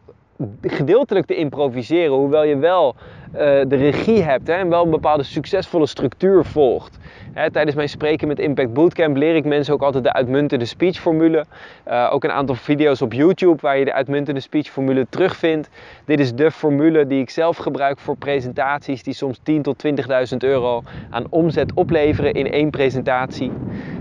gedeeltelijk 0.62 1.26
te 1.26 1.36
improviseren, 1.36 2.16
hoewel 2.16 2.44
je 2.44 2.58
wel 2.58 2.96
uh, 3.34 3.40
de 3.40 3.76
regie 3.76 4.24
hebt 4.24 4.48
hè, 4.48 4.54
en 4.54 4.70
wel 4.70 4.84
een 4.84 4.90
bepaalde 4.90 5.24
succesvolle 5.24 5.88
structuur 5.88 6.46
volgt. 6.46 6.98
Hè, 7.34 7.52
tijdens 7.52 7.76
mijn 7.76 7.90
spreken 7.90 8.28
met 8.28 8.40
Impact 8.40 8.74
Bootcamp 8.74 9.18
leer 9.18 9.36
ik 9.36 9.46
mensen 9.46 9.74
ook 9.74 9.82
altijd 9.82 10.04
de 10.04 10.14
uitmuntende 10.14 10.66
speechformule. 10.66 11.46
Uh, 11.88 12.10
ook 12.12 12.24
een 12.24 12.32
aantal 12.32 12.56
video's 12.56 13.02
op 13.02 13.14
YouTube 13.14 13.62
waar 13.62 13.78
je 13.78 13.86
de 13.86 13.94
uitmuntende 13.94 14.40
speechformule 14.40 15.08
terugvindt. 15.10 15.70
Dit 16.06 16.20
is 16.20 16.34
de 16.34 16.52
formule 16.52 17.08
die 17.08 17.22
ik 17.22 17.30
zelf 17.30 17.58
gebruik 17.58 18.00
voor 18.00 18.18
presentaties 18.18 19.04
die 19.04 19.14
soms 19.14 19.40
10 19.44 19.62
tot 19.62 19.84
20.000 19.86 20.38
euro 20.38 20.84
aan 21.10 21.26
omzet 21.30 21.74
opleveren 21.74 22.34
in 22.34 22.52
één 22.52 22.70
presentatie. 22.70 23.52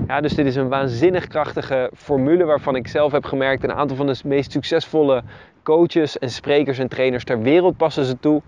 Ja, 0.06 0.20
dus 0.20 0.34
dit 0.34 0.46
is 0.46 0.56
een 0.56 0.68
waanzinnig 0.68 1.26
krachtige 1.26 1.90
formule 1.96 2.44
waarvan 2.44 2.76
ik 2.76 2.88
zelf 2.88 3.12
heb 3.12 3.24
gemerkt 3.24 3.64
een 3.64 3.72
aantal 3.72 3.96
van 3.96 4.06
de 4.06 4.20
meest 4.24 4.52
succesvolle 4.52 5.22
coaches 5.62 6.18
en 6.18 6.30
sprekers 6.30 6.78
en 6.78 6.88
trainers 6.88 7.24
ter 7.24 7.42
wereld 7.42 7.76
passen 7.76 8.04
ze 8.04 8.18
toe. 8.20 8.42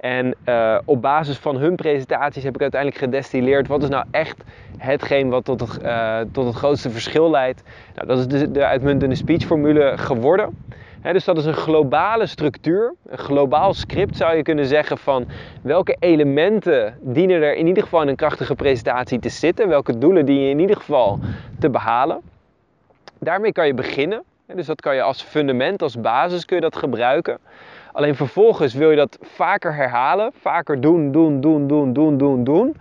En 0.00 0.34
uh, 0.44 0.78
op 0.84 1.02
basis 1.02 1.38
van 1.38 1.56
hun 1.56 1.74
presentaties 1.74 2.42
heb 2.42 2.54
ik 2.54 2.60
uiteindelijk 2.60 3.02
gedestilleerd 3.02 3.66
wat 3.66 3.82
is 3.82 3.88
nou 3.88 4.04
echt 4.10 4.36
hetgeen 4.76 5.28
wat 5.28 5.44
tot 5.44 5.60
het, 5.60 5.82
uh, 5.82 6.20
tot 6.32 6.46
het 6.46 6.54
grootste 6.54 6.90
verschil 6.90 7.30
leidt. 7.30 7.62
Nou, 7.94 8.06
dat 8.06 8.18
is 8.18 8.26
de, 8.26 8.50
de 8.50 8.66
uitmuntende 8.66 9.14
speechformule 9.14 9.92
geworden. 9.96 10.56
Dus 11.12 11.24
dat 11.24 11.38
is 11.38 11.44
een 11.44 11.54
globale 11.54 12.26
structuur, 12.26 12.94
een 13.06 13.18
globaal 13.18 13.74
script 13.74 14.16
zou 14.16 14.36
je 14.36 14.42
kunnen 14.42 14.66
zeggen 14.66 14.98
van 14.98 15.26
welke 15.62 15.96
elementen 15.98 16.98
dienen 17.00 17.42
er 17.42 17.56
in 17.56 17.66
ieder 17.66 17.82
geval 17.82 18.02
in 18.02 18.08
een 18.08 18.16
krachtige 18.16 18.54
presentatie 18.54 19.18
te 19.18 19.28
zitten, 19.28 19.68
welke 19.68 19.98
doelen 19.98 20.26
dien 20.26 20.40
je 20.40 20.50
in 20.50 20.58
ieder 20.58 20.76
geval 20.76 21.18
te 21.58 21.70
behalen. 21.70 22.20
Daarmee 23.18 23.52
kan 23.52 23.66
je 23.66 23.74
beginnen. 23.74 24.22
Dus 24.54 24.66
dat 24.66 24.80
kan 24.80 24.94
je 24.94 25.02
als 25.02 25.22
fundament, 25.22 25.82
als 25.82 26.00
basis 26.00 26.44
kun 26.44 26.56
je 26.56 26.62
dat 26.62 26.76
gebruiken. 26.76 27.38
Alleen 27.92 28.14
vervolgens 28.14 28.74
wil 28.74 28.90
je 28.90 28.96
dat 28.96 29.18
vaker 29.22 29.74
herhalen, 29.74 30.32
vaker 30.40 30.80
doen, 30.80 31.12
doen, 31.12 31.40
doen, 31.40 31.66
doen, 31.66 31.92
doen, 31.92 32.18
doen, 32.18 32.44
doen. 32.44 32.76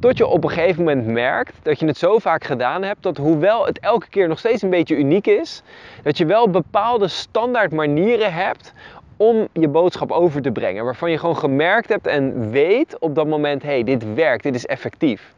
Tot 0.00 0.18
je 0.18 0.26
op 0.26 0.44
een 0.44 0.50
gegeven 0.50 0.84
moment 0.84 1.06
merkt 1.06 1.54
dat 1.62 1.80
je 1.80 1.86
het 1.86 1.96
zo 1.96 2.18
vaak 2.18 2.44
gedaan 2.44 2.82
hebt 2.82 3.02
dat 3.02 3.16
hoewel 3.16 3.66
het 3.66 3.78
elke 3.78 4.08
keer 4.08 4.28
nog 4.28 4.38
steeds 4.38 4.62
een 4.62 4.70
beetje 4.70 4.96
uniek 4.96 5.26
is, 5.26 5.62
dat 6.02 6.18
je 6.18 6.26
wel 6.26 6.50
bepaalde 6.50 7.08
standaard 7.08 7.72
manieren 7.72 8.32
hebt 8.32 8.72
om 9.16 9.48
je 9.52 9.68
boodschap 9.68 10.10
over 10.10 10.42
te 10.42 10.50
brengen. 10.50 10.84
Waarvan 10.84 11.10
je 11.10 11.18
gewoon 11.18 11.36
gemerkt 11.36 11.88
hebt 11.88 12.06
en 12.06 12.50
weet 12.50 12.98
op 12.98 13.14
dat 13.14 13.26
moment, 13.26 13.62
hé, 13.62 13.68
hey, 13.68 13.84
dit 13.84 14.14
werkt, 14.14 14.42
dit 14.42 14.54
is 14.54 14.66
effectief. 14.66 15.34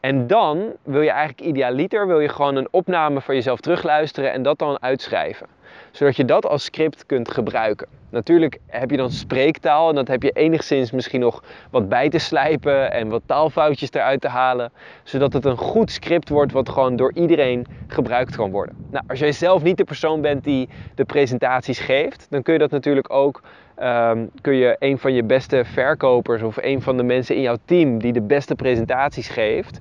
En 0.00 0.26
dan 0.26 0.72
wil 0.82 1.00
je 1.00 1.10
eigenlijk 1.10 1.48
idealiter, 1.48 2.06
wil 2.06 2.20
je 2.20 2.28
gewoon 2.28 2.56
een 2.56 2.68
opname 2.70 3.20
van 3.20 3.34
jezelf 3.34 3.60
terugluisteren 3.60 4.32
en 4.32 4.42
dat 4.42 4.58
dan 4.58 4.82
uitschrijven. 4.82 5.46
Zodat 5.90 6.16
je 6.16 6.24
dat 6.24 6.46
als 6.46 6.64
script 6.64 7.06
kunt 7.06 7.30
gebruiken. 7.30 7.86
Natuurlijk 8.10 8.58
heb 8.66 8.90
je 8.90 8.96
dan 8.96 9.10
spreektaal 9.10 9.88
en 9.88 9.94
dat 9.94 10.08
heb 10.08 10.22
je 10.22 10.30
enigszins 10.30 10.90
misschien 10.90 11.20
nog 11.20 11.42
wat 11.70 11.88
bij 11.88 12.08
te 12.08 12.18
slijpen 12.18 12.92
en 12.92 13.08
wat 13.08 13.22
taalfoutjes 13.26 13.92
eruit 13.92 14.20
te 14.20 14.28
halen. 14.28 14.72
Zodat 15.02 15.32
het 15.32 15.44
een 15.44 15.56
goed 15.56 15.90
script 15.90 16.28
wordt 16.28 16.52
wat 16.52 16.68
gewoon 16.68 16.96
door 16.96 17.12
iedereen 17.14 17.66
gebruikt 17.86 18.36
kan 18.36 18.50
worden. 18.50 18.74
Nou, 18.90 19.04
als 19.08 19.18
jij 19.18 19.32
zelf 19.32 19.62
niet 19.62 19.76
de 19.76 19.84
persoon 19.84 20.20
bent 20.20 20.44
die 20.44 20.68
de 20.94 21.04
presentaties 21.04 21.78
geeft, 21.78 22.26
dan 22.30 22.42
kun 22.42 22.52
je 22.52 22.58
dat 22.58 22.70
natuurlijk 22.70 23.12
ook 23.12 23.42
um, 23.82 24.30
kun 24.40 24.54
je 24.54 24.76
een 24.78 24.98
van 24.98 25.12
je 25.12 25.22
beste 25.22 25.64
verkopers 25.64 26.42
of 26.42 26.56
een 26.60 26.82
van 26.82 26.96
de 26.96 27.02
mensen 27.02 27.36
in 27.36 27.42
jouw 27.42 27.56
team 27.64 27.98
die 27.98 28.12
de 28.12 28.22
beste 28.22 28.54
presentaties 28.54 29.28
geeft, 29.28 29.78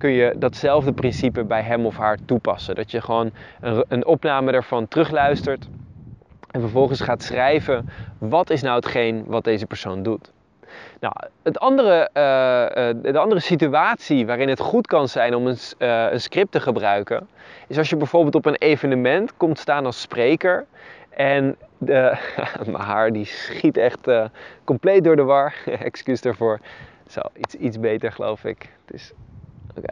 kun 0.00 0.10
je 0.10 0.34
datzelfde 0.36 0.92
principe 0.92 1.44
bij 1.44 1.62
hem 1.62 1.86
of 1.86 1.96
haar 1.96 2.18
toepassen. 2.24 2.74
Dat 2.74 2.90
je 2.90 3.00
gewoon 3.00 3.30
een, 3.60 3.84
een 3.88 4.06
opname 4.06 4.52
daarvan 4.52 4.88
terugluistert 4.88 5.68
en 6.50 6.60
vervolgens 6.60 7.00
gaat 7.00 7.22
schrijven 7.22 7.88
wat 8.18 8.50
is 8.50 8.62
nou 8.62 8.74
hetgeen 8.76 9.24
wat 9.26 9.44
deze 9.44 9.66
persoon 9.66 10.02
doet. 10.02 10.32
Nou, 11.00 11.14
het 11.42 11.58
andere, 11.58 12.08
uh, 12.14 13.12
de 13.12 13.18
andere 13.18 13.40
situatie 13.40 14.26
waarin 14.26 14.48
het 14.48 14.60
goed 14.60 14.86
kan 14.86 15.08
zijn 15.08 15.34
om 15.34 15.46
een, 15.46 15.58
uh, 15.78 16.12
een 16.12 16.20
script 16.20 16.52
te 16.52 16.60
gebruiken, 16.60 17.28
is 17.66 17.78
als 17.78 17.90
je 17.90 17.96
bijvoorbeeld 17.96 18.34
op 18.34 18.46
een 18.46 18.56
evenement 18.58 19.36
komt 19.36 19.58
staan 19.58 19.86
als 19.86 20.00
spreker 20.00 20.66
en 21.10 21.56
de, 21.78 22.16
mijn 22.70 22.84
haar 22.84 23.12
die 23.12 23.24
schiet 23.24 23.76
echt 23.76 24.08
compleet 24.64 25.04
door 25.04 25.16
de 25.16 25.22
war. 25.22 25.54
Excuus 25.90 26.20
daarvoor. 26.20 26.60
Zo, 27.08 27.20
iets, 27.36 27.54
iets 27.54 27.80
beter 27.80 28.12
geloof 28.12 28.44
ik. 28.44 28.68
Het 28.86 28.94
is 28.94 29.12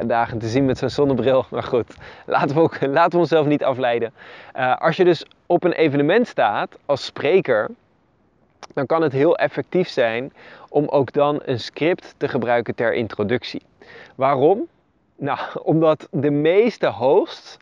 dagen 0.06 0.38
te 0.38 0.48
zien 0.48 0.64
met 0.64 0.78
zo'n 0.78 0.90
zonnebril. 0.90 1.44
Maar 1.50 1.62
goed, 1.62 1.94
laten 2.26 2.54
we, 2.54 2.60
ook, 2.60 2.80
laten 2.80 3.12
we 3.12 3.18
onszelf 3.18 3.46
niet 3.46 3.64
afleiden. 3.64 4.12
Uh, 4.56 4.76
als 4.76 4.96
je 4.96 5.04
dus 5.04 5.24
op 5.46 5.64
een 5.64 5.72
evenement 5.72 6.26
staat 6.26 6.76
als 6.86 7.04
spreker, 7.04 7.70
dan 8.74 8.86
kan 8.86 9.02
het 9.02 9.12
heel 9.12 9.36
effectief 9.36 9.88
zijn 9.88 10.32
om 10.68 10.88
ook 10.88 11.12
dan 11.12 11.40
een 11.44 11.60
script 11.60 12.14
te 12.16 12.28
gebruiken 12.28 12.74
ter 12.74 12.94
introductie. 12.94 13.62
Waarom? 14.14 14.66
Nou, 15.16 15.38
omdat 15.62 16.08
de 16.10 16.30
meeste 16.30 16.86
hosts 16.86 17.58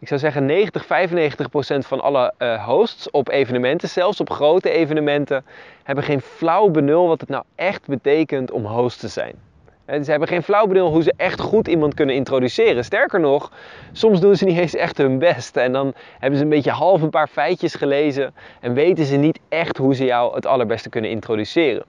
ik 0.00 0.08
zou 0.08 0.20
zeggen 0.20 0.46
90, 0.46 0.86
95 0.86 1.50
procent 1.50 1.86
van 1.86 2.00
alle 2.00 2.32
uh, 2.38 2.66
hosts 2.66 3.10
op 3.10 3.28
evenementen, 3.28 3.88
zelfs 3.88 4.20
op 4.20 4.30
grote 4.30 4.70
evenementen, 4.70 5.44
hebben 5.82 6.04
geen 6.04 6.20
flauw 6.20 6.68
benul 6.68 7.06
wat 7.06 7.20
het 7.20 7.28
nou 7.28 7.44
echt 7.54 7.86
betekent 7.86 8.50
om 8.50 8.64
host 8.64 9.00
te 9.00 9.08
zijn. 9.08 9.49
Ze 9.90 10.10
hebben 10.10 10.28
geen 10.28 10.42
flauw 10.42 10.66
benul 10.66 10.90
hoe 10.90 11.02
ze 11.02 11.12
echt 11.16 11.40
goed 11.40 11.68
iemand 11.68 11.94
kunnen 11.94 12.14
introduceren. 12.14 12.84
Sterker 12.84 13.20
nog, 13.20 13.52
soms 13.92 14.20
doen 14.20 14.36
ze 14.36 14.44
niet 14.44 14.58
eens 14.58 14.74
echt 14.74 14.96
hun 14.98 15.18
best. 15.18 15.56
En 15.56 15.72
dan 15.72 15.94
hebben 16.18 16.38
ze 16.38 16.44
een 16.44 16.50
beetje 16.50 16.70
half 16.70 17.02
een 17.02 17.10
paar 17.10 17.28
feitjes 17.28 17.74
gelezen 17.74 18.34
en 18.60 18.74
weten 18.74 19.04
ze 19.04 19.16
niet 19.16 19.40
echt 19.48 19.76
hoe 19.76 19.94
ze 19.94 20.04
jou 20.04 20.34
het 20.34 20.46
allerbeste 20.46 20.88
kunnen 20.88 21.10
introduceren. 21.10 21.84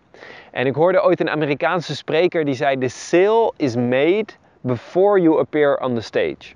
En 0.52 0.66
ik 0.66 0.76
hoorde 0.76 1.04
ooit 1.04 1.20
een 1.20 1.30
Amerikaanse 1.30 1.96
spreker 1.96 2.46
die 2.46 2.54
zei: 2.54 2.78
The 2.78 2.88
sale 2.88 3.54
is 3.58 3.76
made 3.76 4.28
before 4.62 5.22
you 5.22 5.40
appear 5.40 5.78
on 5.78 5.96
the 5.96 6.02
stage. 6.02 6.54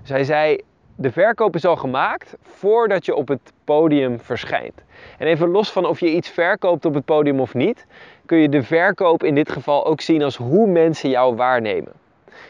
Dus 0.00 0.08
hij 0.08 0.24
zei: 0.24 0.60
de 0.96 1.12
verkoop 1.12 1.54
is 1.54 1.64
al 1.64 1.76
gemaakt 1.76 2.36
voordat 2.42 3.04
je 3.04 3.14
op 3.14 3.28
het 3.28 3.52
podium 3.64 4.20
verschijnt. 4.20 4.82
En 5.18 5.26
even 5.26 5.48
los 5.48 5.72
van 5.72 5.86
of 5.86 6.00
je 6.00 6.10
iets 6.10 6.28
verkoopt 6.28 6.84
op 6.84 6.94
het 6.94 7.04
podium 7.04 7.40
of 7.40 7.54
niet, 7.54 7.86
kun 8.26 8.38
je 8.38 8.48
de 8.48 8.62
verkoop 8.62 9.24
in 9.24 9.34
dit 9.34 9.52
geval 9.52 9.86
ook 9.86 10.00
zien 10.00 10.22
als 10.22 10.36
hoe 10.36 10.66
mensen 10.66 11.10
jou 11.10 11.36
waarnemen. 11.36 11.92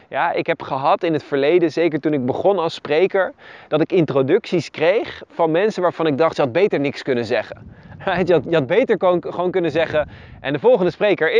Ja, 0.09 0.31
ik 0.31 0.47
heb 0.47 0.61
gehad 0.61 1.03
in 1.03 1.13
het 1.13 1.23
verleden, 1.23 1.71
zeker 1.71 1.99
toen 1.99 2.13
ik 2.13 2.25
begon 2.25 2.59
als 2.59 2.73
spreker, 2.73 3.33
dat 3.67 3.81
ik 3.81 3.91
introducties 3.91 4.71
kreeg 4.71 5.23
van 5.27 5.51
mensen 5.51 5.81
waarvan 5.81 6.07
ik 6.07 6.17
dacht, 6.17 6.35
je 6.35 6.41
had 6.41 6.51
beter 6.51 6.79
niks 6.79 7.01
kunnen 7.01 7.25
zeggen. 7.25 7.83
Je 8.25 8.33
had, 8.33 8.43
had 8.53 8.67
beter 8.67 8.97
gewoon 9.19 9.51
kunnen 9.51 9.71
zeggen, 9.71 10.09
en 10.41 10.53
de 10.53 10.59
volgende 10.59 10.91
spreker 10.91 11.31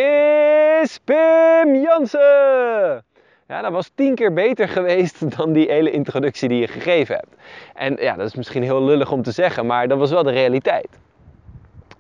is 0.82 1.00
Pim 1.04 1.76
Jansen. 1.76 3.04
Ja, 3.48 3.62
dat 3.62 3.72
was 3.72 3.92
tien 3.96 4.16
keer 4.16 4.34
beter 4.34 4.68
geweest 4.78 5.38
dan 5.38 5.54
die 5.54 5.72
hele 5.72 5.92
introductie 5.92 6.50
die 6.50 6.60
je 6.60 6.68
gegeven 6.68 7.16
hebt. 7.16 7.36
En 7.74 7.98
ja, 8.00 8.16
dat 8.16 8.28
is 8.28 8.36
misschien 8.36 8.64
heel 8.64 8.84
lullig 8.84 9.12
om 9.12 9.22
te 9.22 9.32
zeggen, 9.32 9.66
maar 9.66 9.88
dat 9.88 9.98
was 9.98 10.12
wel 10.12 10.24
de 10.24 10.32
realiteit. 10.32 11.05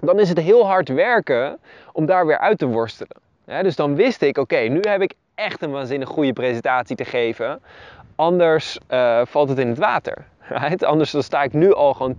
Dan 0.05 0.19
is 0.19 0.29
het 0.29 0.39
heel 0.39 0.67
hard 0.67 0.89
werken 0.89 1.57
om 1.91 2.05
daar 2.05 2.25
weer 2.25 2.39
uit 2.39 2.57
te 2.57 2.65
worstelen. 2.65 3.17
Ja, 3.45 3.63
dus 3.63 3.75
dan 3.75 3.95
wist 3.95 4.21
ik, 4.21 4.37
oké, 4.37 4.57
nu 4.57 4.79
heb 4.81 5.01
ik 5.01 5.13
echt 5.35 5.61
een 5.61 5.71
waanzinnig 5.71 6.09
goede 6.09 6.33
presentatie 6.33 6.95
te 6.95 7.05
geven. 7.05 7.61
Anders 8.15 8.77
uh, 8.89 9.21
valt 9.25 9.49
het 9.49 9.57
in 9.57 9.67
het 9.67 9.77
water. 9.77 10.25
Right? 10.59 10.83
Anders 10.83 11.11
dan 11.11 11.23
sta 11.23 11.43
ik 11.43 11.53
nu 11.53 11.73
al 11.73 11.93
gewoon 11.93 12.15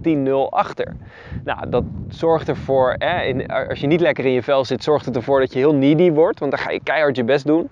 10-0 0.48 0.50
achter. 0.50 0.96
Nou, 1.44 1.68
dat 1.68 1.84
zorgt 2.08 2.48
ervoor, 2.48 2.94
hè, 2.98 3.22
in, 3.22 3.46
als 3.46 3.80
je 3.80 3.86
niet 3.86 4.00
lekker 4.00 4.24
in 4.24 4.32
je 4.32 4.42
vel 4.42 4.64
zit, 4.64 4.82
zorgt 4.82 5.06
het 5.06 5.16
ervoor 5.16 5.40
dat 5.40 5.52
je 5.52 5.58
heel 5.58 5.74
needy 5.74 6.10
wordt. 6.10 6.38
Want 6.38 6.50
dan 6.50 6.60
ga 6.60 6.70
je 6.70 6.82
keihard 6.82 7.16
je 7.16 7.24
best 7.24 7.46
doen. 7.46 7.68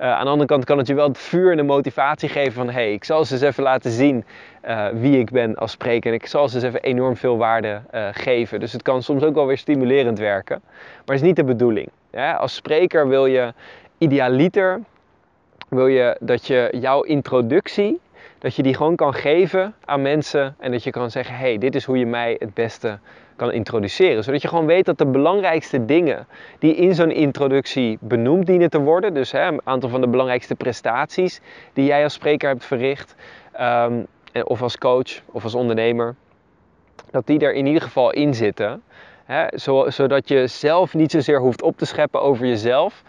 Uh, 0.00 0.12
aan 0.12 0.24
de 0.24 0.30
andere 0.30 0.48
kant 0.48 0.64
kan 0.64 0.78
het 0.78 0.86
je 0.86 0.94
wel 0.94 1.08
het 1.08 1.18
vuur 1.18 1.50
en 1.50 1.56
de 1.56 1.62
motivatie 1.62 2.28
geven 2.28 2.52
van... 2.52 2.66
hé, 2.66 2.72
hey, 2.72 2.92
ik 2.92 3.04
zal 3.04 3.24
ze 3.24 3.32
eens 3.32 3.42
even 3.42 3.62
laten 3.62 3.90
zien 3.90 4.24
uh, 4.68 4.86
wie 4.92 5.18
ik 5.18 5.30
ben 5.30 5.56
als 5.56 5.70
spreker. 5.70 6.10
En 6.10 6.16
ik 6.16 6.26
zal 6.26 6.48
ze 6.48 6.54
eens 6.54 6.64
even 6.64 6.82
enorm 6.82 7.16
veel 7.16 7.36
waarde 7.36 7.80
uh, 7.94 8.08
geven. 8.12 8.60
Dus 8.60 8.72
het 8.72 8.82
kan 8.82 9.02
soms 9.02 9.22
ook 9.22 9.34
wel 9.34 9.46
weer 9.46 9.58
stimulerend 9.58 10.18
werken. 10.18 10.60
Maar 10.64 11.02
het 11.04 11.14
is 11.14 11.22
niet 11.22 11.36
de 11.36 11.44
bedoeling. 11.44 11.88
Als 12.38 12.54
spreker 12.54 13.08
wil 13.08 13.26
je 13.26 13.52
idealiter... 13.98 14.80
wil 15.68 15.86
je 15.86 16.16
dat 16.20 16.46
je 16.46 16.68
jouw 16.80 17.02
introductie 17.02 18.00
dat 18.38 18.54
je 18.54 18.62
die 18.62 18.74
gewoon 18.74 18.96
kan 18.96 19.14
geven 19.14 19.74
aan 19.84 20.02
mensen 20.02 20.54
en 20.58 20.70
dat 20.70 20.84
je 20.84 20.90
kan 20.90 21.10
zeggen: 21.10 21.36
hey, 21.36 21.58
dit 21.58 21.74
is 21.74 21.84
hoe 21.84 21.98
je 21.98 22.06
mij 22.06 22.36
het 22.38 22.54
beste 22.54 22.98
kan 23.36 23.52
introduceren. 23.52 24.24
Zodat 24.24 24.42
je 24.42 24.48
gewoon 24.48 24.66
weet 24.66 24.84
dat 24.84 24.98
de 24.98 25.06
belangrijkste 25.06 25.84
dingen 25.84 26.26
die 26.58 26.74
in 26.74 26.94
zo'n 26.94 27.10
introductie 27.10 27.98
benoemd 28.00 28.46
dienen 28.46 28.70
te 28.70 28.80
worden, 28.80 29.14
dus 29.14 29.32
hè, 29.32 29.46
een 29.46 29.60
aantal 29.64 29.88
van 29.88 30.00
de 30.00 30.08
belangrijkste 30.08 30.54
prestaties 30.54 31.40
die 31.72 31.84
jij 31.84 32.02
als 32.02 32.12
spreker 32.12 32.48
hebt 32.48 32.64
verricht, 32.64 33.14
um, 33.60 34.06
of 34.46 34.62
als 34.62 34.78
coach 34.78 35.20
of 35.26 35.44
als 35.44 35.54
ondernemer, 35.54 36.14
dat 37.10 37.26
die 37.26 37.40
er 37.40 37.54
in 37.54 37.66
ieder 37.66 37.82
geval 37.82 38.12
in 38.12 38.34
zitten. 38.34 38.82
Hè, 39.24 39.46
zodat 39.90 40.28
je 40.28 40.46
zelf 40.46 40.94
niet 40.94 41.10
zozeer 41.10 41.40
hoeft 41.40 41.62
op 41.62 41.76
te 41.76 41.86
scheppen 41.86 42.22
over 42.22 42.46
jezelf, 42.46 43.02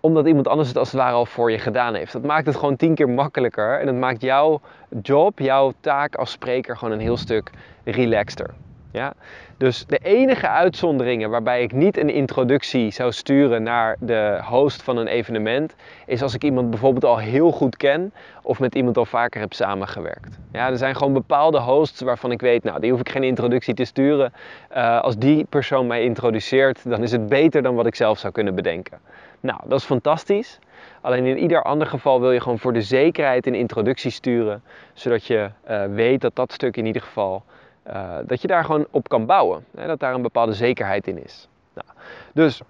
omdat 0.00 0.26
iemand 0.26 0.48
anders 0.48 0.68
het 0.68 0.76
als 0.78 0.92
het 0.92 1.00
ware 1.00 1.14
al 1.14 1.26
voor 1.26 1.50
je 1.50 1.58
gedaan 1.58 1.94
heeft. 1.94 2.12
Dat 2.12 2.22
maakt 2.22 2.46
het 2.46 2.56
gewoon 2.56 2.76
tien 2.76 2.94
keer 2.94 3.08
makkelijker 3.08 3.80
en 3.80 3.86
dat 3.86 3.94
maakt 3.94 4.20
jouw 4.20 4.60
job, 5.02 5.38
jouw 5.38 5.72
taak 5.80 6.14
als 6.14 6.30
spreker 6.30 6.76
gewoon 6.76 6.94
een 6.94 7.00
heel 7.00 7.16
stuk 7.16 7.50
relaxter. 7.84 8.54
Ja? 8.92 9.12
Dus 9.56 9.86
de 9.86 9.98
enige 9.98 10.48
uitzonderingen 10.48 11.30
waarbij 11.30 11.62
ik 11.62 11.72
niet 11.72 11.96
een 11.96 12.10
introductie 12.10 12.90
zou 12.90 13.12
sturen 13.12 13.62
naar 13.62 13.96
de 13.98 14.40
host 14.42 14.82
van 14.82 14.96
een 14.96 15.06
evenement, 15.06 15.74
is 16.06 16.22
als 16.22 16.34
ik 16.34 16.44
iemand 16.44 16.70
bijvoorbeeld 16.70 17.04
al 17.04 17.18
heel 17.18 17.50
goed 17.50 17.76
ken 17.76 18.12
of 18.42 18.58
met 18.58 18.74
iemand 18.74 18.96
al 18.96 19.06
vaker 19.06 19.40
heb 19.40 19.52
samengewerkt. 19.52 20.38
Ja, 20.52 20.70
er 20.70 20.76
zijn 20.76 20.96
gewoon 20.96 21.12
bepaalde 21.12 21.58
hosts 21.58 22.00
waarvan 22.00 22.30
ik 22.30 22.40
weet, 22.40 22.64
nou, 22.64 22.80
die 22.80 22.90
hoef 22.90 23.00
ik 23.00 23.08
geen 23.08 23.24
introductie 23.24 23.74
te 23.74 23.84
sturen. 23.84 24.32
Uh, 24.76 25.00
als 25.00 25.16
die 25.16 25.44
persoon 25.44 25.86
mij 25.86 26.04
introduceert, 26.04 26.90
dan 26.90 27.02
is 27.02 27.12
het 27.12 27.28
beter 27.28 27.62
dan 27.62 27.74
wat 27.74 27.86
ik 27.86 27.94
zelf 27.94 28.18
zou 28.18 28.32
kunnen 28.32 28.54
bedenken. 28.54 28.98
Nou, 29.40 29.60
dat 29.64 29.78
is 29.78 29.84
fantastisch. 29.84 30.58
Alleen 31.00 31.24
in 31.24 31.38
ieder 31.38 31.62
ander 31.62 31.86
geval 31.86 32.20
wil 32.20 32.32
je 32.32 32.40
gewoon 32.40 32.58
voor 32.58 32.72
de 32.72 32.82
zekerheid 32.82 33.46
een 33.46 33.54
introductie 33.54 34.10
sturen, 34.10 34.62
zodat 34.92 35.24
je 35.24 35.50
uh, 35.70 35.84
weet 35.84 36.20
dat 36.20 36.36
dat 36.36 36.52
stuk 36.52 36.76
in 36.76 36.86
ieder 36.86 37.02
geval 37.02 37.42
uh, 37.92 38.16
dat 38.26 38.40
je 38.40 38.48
daar 38.48 38.64
gewoon 38.64 38.86
op 38.90 39.08
kan 39.08 39.26
bouwen. 39.26 39.64
Hè, 39.76 39.86
dat 39.86 40.00
daar 40.00 40.14
een 40.14 40.22
bepaalde 40.22 40.52
zekerheid 40.52 41.06
in 41.06 41.24
is. 41.24 41.48
Nou, 41.74 41.88
dus 42.32 42.60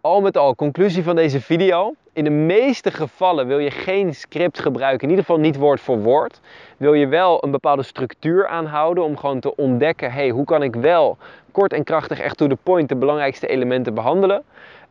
al 0.00 0.20
met 0.20 0.36
al, 0.36 0.54
conclusie 0.54 1.02
van 1.02 1.16
deze 1.16 1.40
video. 1.40 1.94
In 2.12 2.24
de 2.24 2.30
meeste 2.30 2.90
gevallen 2.90 3.46
wil 3.46 3.58
je 3.58 3.70
geen 3.70 4.14
script 4.14 4.58
gebruiken, 4.58 5.02
in 5.02 5.08
ieder 5.08 5.24
geval 5.24 5.40
niet 5.40 5.56
woord 5.56 5.80
voor 5.80 5.98
woord. 5.98 6.40
Wil 6.76 6.94
je 6.94 7.06
wel 7.06 7.44
een 7.44 7.50
bepaalde 7.50 7.82
structuur 7.82 8.46
aanhouden 8.46 9.04
om 9.04 9.16
gewoon 9.16 9.40
te 9.40 9.56
ontdekken, 9.56 10.12
hey, 10.12 10.28
hoe 10.28 10.44
kan 10.44 10.62
ik 10.62 10.74
wel 10.74 11.18
kort 11.52 11.72
en 11.72 11.84
krachtig 11.84 12.20
echt 12.20 12.36
to 12.36 12.46
the 12.46 12.56
point 12.62 12.88
de 12.88 12.96
belangrijkste 12.96 13.46
elementen 13.46 13.94
behandelen. 13.94 14.42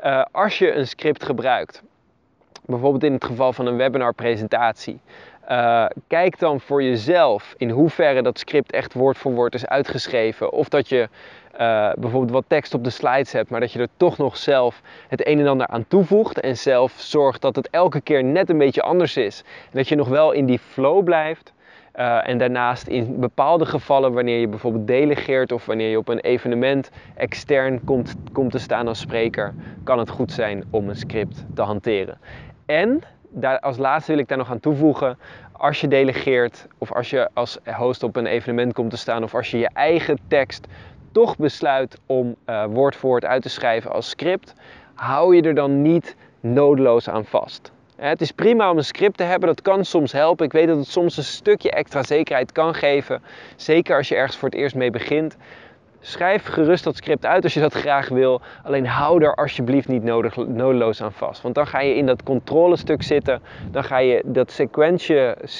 Uh, 0.04 0.26
als 0.32 0.58
je 0.58 0.74
een 0.74 0.88
script 0.88 1.24
gebruikt, 1.24 1.84
bijvoorbeeld 2.66 3.04
in 3.04 3.14
het 3.14 3.26
geval 3.26 3.54
van 3.54 3.66
een 3.66 3.78
webinar 3.78 4.14
presentatie, 4.14 5.00
uh, 5.52 5.86
kijk 6.08 6.40
dan 6.40 6.60
voor 6.60 6.84
jezelf 6.84 7.54
in 7.58 7.70
hoeverre 7.70 8.22
dat 8.22 8.40
script 8.40 8.72
echt 8.72 8.94
woord 8.94 9.18
voor 9.18 9.34
woord 9.34 9.54
is 9.54 9.66
uitgeschreven. 9.66 10.52
Of 10.52 10.70
dat 10.70 10.90
je 10.90 11.10
uh, 11.54 11.92
bijvoorbeeld 11.98 12.32
wat 12.32 12.44
tekst 12.48 12.74
op 12.74 12.84
de 12.84 12.90
slides 12.90 13.32
hebt, 13.32 13.50
maar 13.50 13.60
dat 13.60 13.72
je 13.72 13.80
er 13.80 13.88
toch 13.98 14.18
nog 14.18 14.38
zelf 14.38 14.82
het 15.08 15.28
een 15.28 15.40
en 15.40 15.48
ander 15.48 15.68
aan 15.68 15.88
toevoegt. 15.88 16.40
En 16.40 16.58
zelf 16.58 16.92
zorgt 16.92 17.42
dat 17.42 17.56
het 17.56 17.70
elke 17.70 18.02
keer 18.02 18.24
net 18.24 18.50
een 18.50 18.58
beetje 18.58 18.82
anders 18.82 19.18
is. 19.18 19.44
En 19.72 19.78
dat 19.78 19.88
je 19.88 19.96
nog 19.96 20.08
wel 20.08 20.32
in 20.32 20.46
die 20.46 20.60
flow 20.60 21.04
blijft. 21.04 21.54
Uh, 21.96 22.28
en 22.28 22.38
daarnaast 22.38 22.88
in 22.88 23.20
bepaalde 23.20 23.66
gevallen, 23.66 24.14
wanneer 24.14 24.40
je 24.40 24.48
bijvoorbeeld 24.48 24.88
delegeert 24.88 25.52
of 25.52 25.66
wanneer 25.66 25.90
je 25.90 25.98
op 25.98 26.08
een 26.08 26.20
evenement 26.20 26.90
extern 27.16 27.84
komt, 27.84 28.16
komt 28.32 28.52
te 28.52 28.60
staan 28.60 28.88
als 28.88 29.00
spreker, 29.00 29.54
kan 29.84 30.00
het 30.00 30.10
goed 30.10 30.32
zijn 30.32 30.64
om 30.70 30.90
een 30.90 30.96
script 30.96 31.46
te 31.54 31.62
hanteren. 31.62 32.18
En 32.66 33.04
daar, 33.42 33.60
als 33.60 33.78
laatste 33.78 34.12
wil 34.12 34.22
ik 34.22 34.28
daar 34.28 34.38
nog 34.38 34.52
aan 34.52 34.60
toevoegen. 34.60 35.18
Als 35.52 35.82
je 35.82 35.88
delegeert 35.88 36.68
of 36.78 36.94
als 36.94 37.10
je 37.10 37.30
als 37.34 37.58
host 37.78 38.04
op 38.04 38.16
een 38.16 38.26
evenement 38.26 38.74
komt 38.74 38.90
te 38.90 38.98
staan 38.98 39.24
of 39.24 39.36
als 39.36 39.52
je 39.52 39.58
je 39.58 39.70
eigen 39.74 40.20
tekst 40.28 40.68
toch 41.12 41.38
besluit 41.38 42.00
om 42.06 42.36
uh, 42.46 42.66
woord 42.66 42.96
voor 42.96 43.10
woord 43.10 43.26
uit 43.26 43.42
te 43.42 43.50
schrijven 43.50 43.92
als 43.92 44.10
script, 44.10 44.54
hou 44.94 45.36
je 45.36 45.42
er 45.42 45.56
dan 45.56 45.82
niet 45.82 46.16
nodeloos 46.40 47.10
aan 47.10 47.26
vast. 47.26 47.72
Het 47.96 48.22
is 48.22 48.32
prima 48.32 48.72
om 48.72 48.78
een 48.78 48.84
script 48.84 49.18
te 49.18 49.24
hebben, 49.24 49.48
dat 49.50 49.62
kan 49.62 49.86
soms 49.86 50.12
helpen. 50.12 50.46
Ik 50.46 50.52
weet 50.52 50.68
dat 50.68 50.78
het 50.78 50.88
soms 50.88 51.18
een 51.18 51.24
stukje 51.24 51.72
extra 51.72 52.04
zekerheid 52.04 52.52
kan 52.52 52.74
geven, 52.74 53.22
zeker 53.56 53.98
als 53.98 54.08
je 54.08 54.16
ergens 54.16 54.38
voor 54.38 54.50
het 54.50 54.58
eerst 54.58 54.76
mee 54.76 54.92
begint. 54.92 55.38
Schrijf 56.00 56.46
gerust 56.46 56.84
dat 56.84 56.96
script 56.96 57.26
uit 57.26 57.44
als 57.44 57.54
je 57.54 57.60
dat 57.60 57.74
graag 57.74 58.10
wil. 58.10 58.42
Alleen 58.64 58.88
hou 58.88 59.24
er 59.24 59.36
alsjeblieft 59.36 59.88
niet 59.88 60.04
nodig, 60.04 60.36
nodeloos 60.36 61.02
aan 61.02 61.12
vast. 61.12 61.42
Want 61.42 61.56
dan 61.56 61.68
ga 61.68 61.80
je 61.80 61.96
in 61.96 62.06
dat 62.06 62.24
controlestuk 62.24 63.04
zitten. 63.04 63.42
Dan 63.72 63.84
ga 63.84 63.98
je 63.98 64.22
dat 64.26 64.62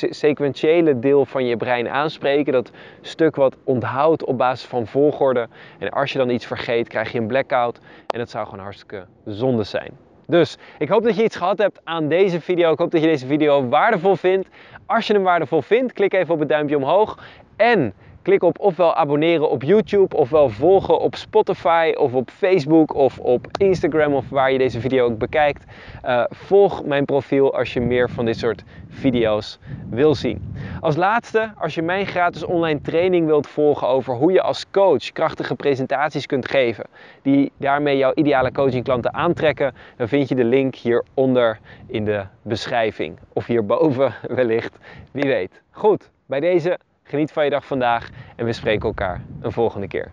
sequentiële 0.10 1.00
deel 1.00 1.26
van 1.26 1.46
je 1.46 1.58
brein 1.58 1.90
aanspreken. 1.90 2.54
Dat 2.54 2.72
stuk 3.02 3.36
wat 3.36 3.58
onthoudt 3.64 4.24
op 4.24 4.38
basis 4.38 4.68
van 4.68 4.88
volgorde. 4.88 5.48
En 5.80 5.90
als 5.90 6.12
je 6.12 6.18
dan 6.18 6.30
iets 6.30 6.46
vergeet, 6.46 6.88
krijg 6.88 7.12
je 7.12 7.20
een 7.20 7.28
blackout. 7.28 7.80
En 8.08 8.20
dat 8.20 8.30
zou 8.30 8.46
gewoon 8.46 8.64
hartstikke 8.64 9.06
zonde 9.26 9.64
zijn. 9.64 9.92
Dus 10.28 10.58
ik 10.78 10.90
hoop 10.90 11.04
dat 11.04 11.16
je 11.16 11.24
iets 11.24 11.36
gehad 11.36 11.58
hebt 11.58 11.82
aan 11.84 12.08
deze 12.08 12.42
video. 12.42 12.72
Ik 12.72 12.80
hoop 12.80 12.92
dat 12.92 13.02
je 13.02 13.08
deze 13.08 13.28
video 13.28 13.68
waardevol 13.68 14.16
vindt. 14.16 14.48
Als 14.86 15.08
je 15.08 15.14
hem 15.14 15.24
waardevol 15.24 15.62
vindt, 15.62 15.94
klik 15.94 16.14
even 16.14 16.34
op 16.34 16.40
het 16.40 16.50
duimpje 16.50 16.78
omhoog. 16.78 17.24
En 17.56 17.94
Klik 18.28 18.44
op 18.44 18.60
ofwel 18.60 18.96
abonneren 18.96 19.50
op 19.50 19.64
YouTube, 19.64 20.16
ofwel 20.16 20.50
volgen 20.50 21.00
op 21.00 21.16
Spotify 21.16 21.94
of 21.96 22.14
op 22.14 22.30
Facebook 22.30 22.94
of 22.94 23.20
op 23.20 23.48
Instagram 23.58 24.14
of 24.14 24.30
waar 24.30 24.52
je 24.52 24.58
deze 24.58 24.80
video 24.80 25.06
ook 25.06 25.18
bekijkt. 25.18 25.64
Uh, 26.06 26.24
volg 26.30 26.86
mijn 26.86 27.06
profiel 27.06 27.54
als 27.58 27.74
je 27.74 27.82
meer 27.82 28.10
van 28.10 28.26
dit 28.26 28.38
soort 28.38 28.64
video's 28.90 29.60
wil 29.90 30.16
zien. 30.16 30.54
Als 30.80 30.96
laatste, 30.96 31.52
als 31.58 31.76
je 31.76 31.82
mijn 31.82 32.06
gratis 32.06 32.44
online 32.44 32.82
training 32.82 33.26
wilt 33.26 33.48
volgen 33.48 33.88
over 33.88 34.14
hoe 34.16 34.32
je 34.32 34.42
als 34.42 34.66
coach 34.72 35.12
krachtige 35.12 35.56
presentaties 35.56 36.26
kunt 36.26 36.48
geven, 36.48 36.86
die 37.22 37.52
daarmee 37.58 37.98
jouw 37.98 38.12
ideale 38.14 38.52
coachingklanten 38.52 39.14
aantrekken, 39.14 39.74
dan 39.98 40.08
vind 40.08 40.30
je 40.30 40.36
de 40.36 40.44
link 40.44 40.76
hieronder 40.76 41.60
in 41.86 42.06
de 42.06 42.26
beschrijving. 42.42 43.18
Of 43.34 43.46
hierboven 43.46 44.14
wellicht, 44.36 44.78
wie 45.12 45.30
weet. 45.30 45.62
Goed, 45.72 46.10
bij 46.26 46.40
deze 46.40 46.80
Geniet 47.08 47.32
van 47.32 47.44
je 47.44 47.50
dag 47.50 47.66
vandaag 47.66 48.10
en 48.36 48.46
we 48.46 48.54
spreken 48.54 48.88
elkaar 48.88 49.22
een 49.42 49.52
volgende 49.52 49.88
keer. 49.88 50.12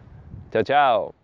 Ciao, 0.50 0.62
ciao! 0.62 1.23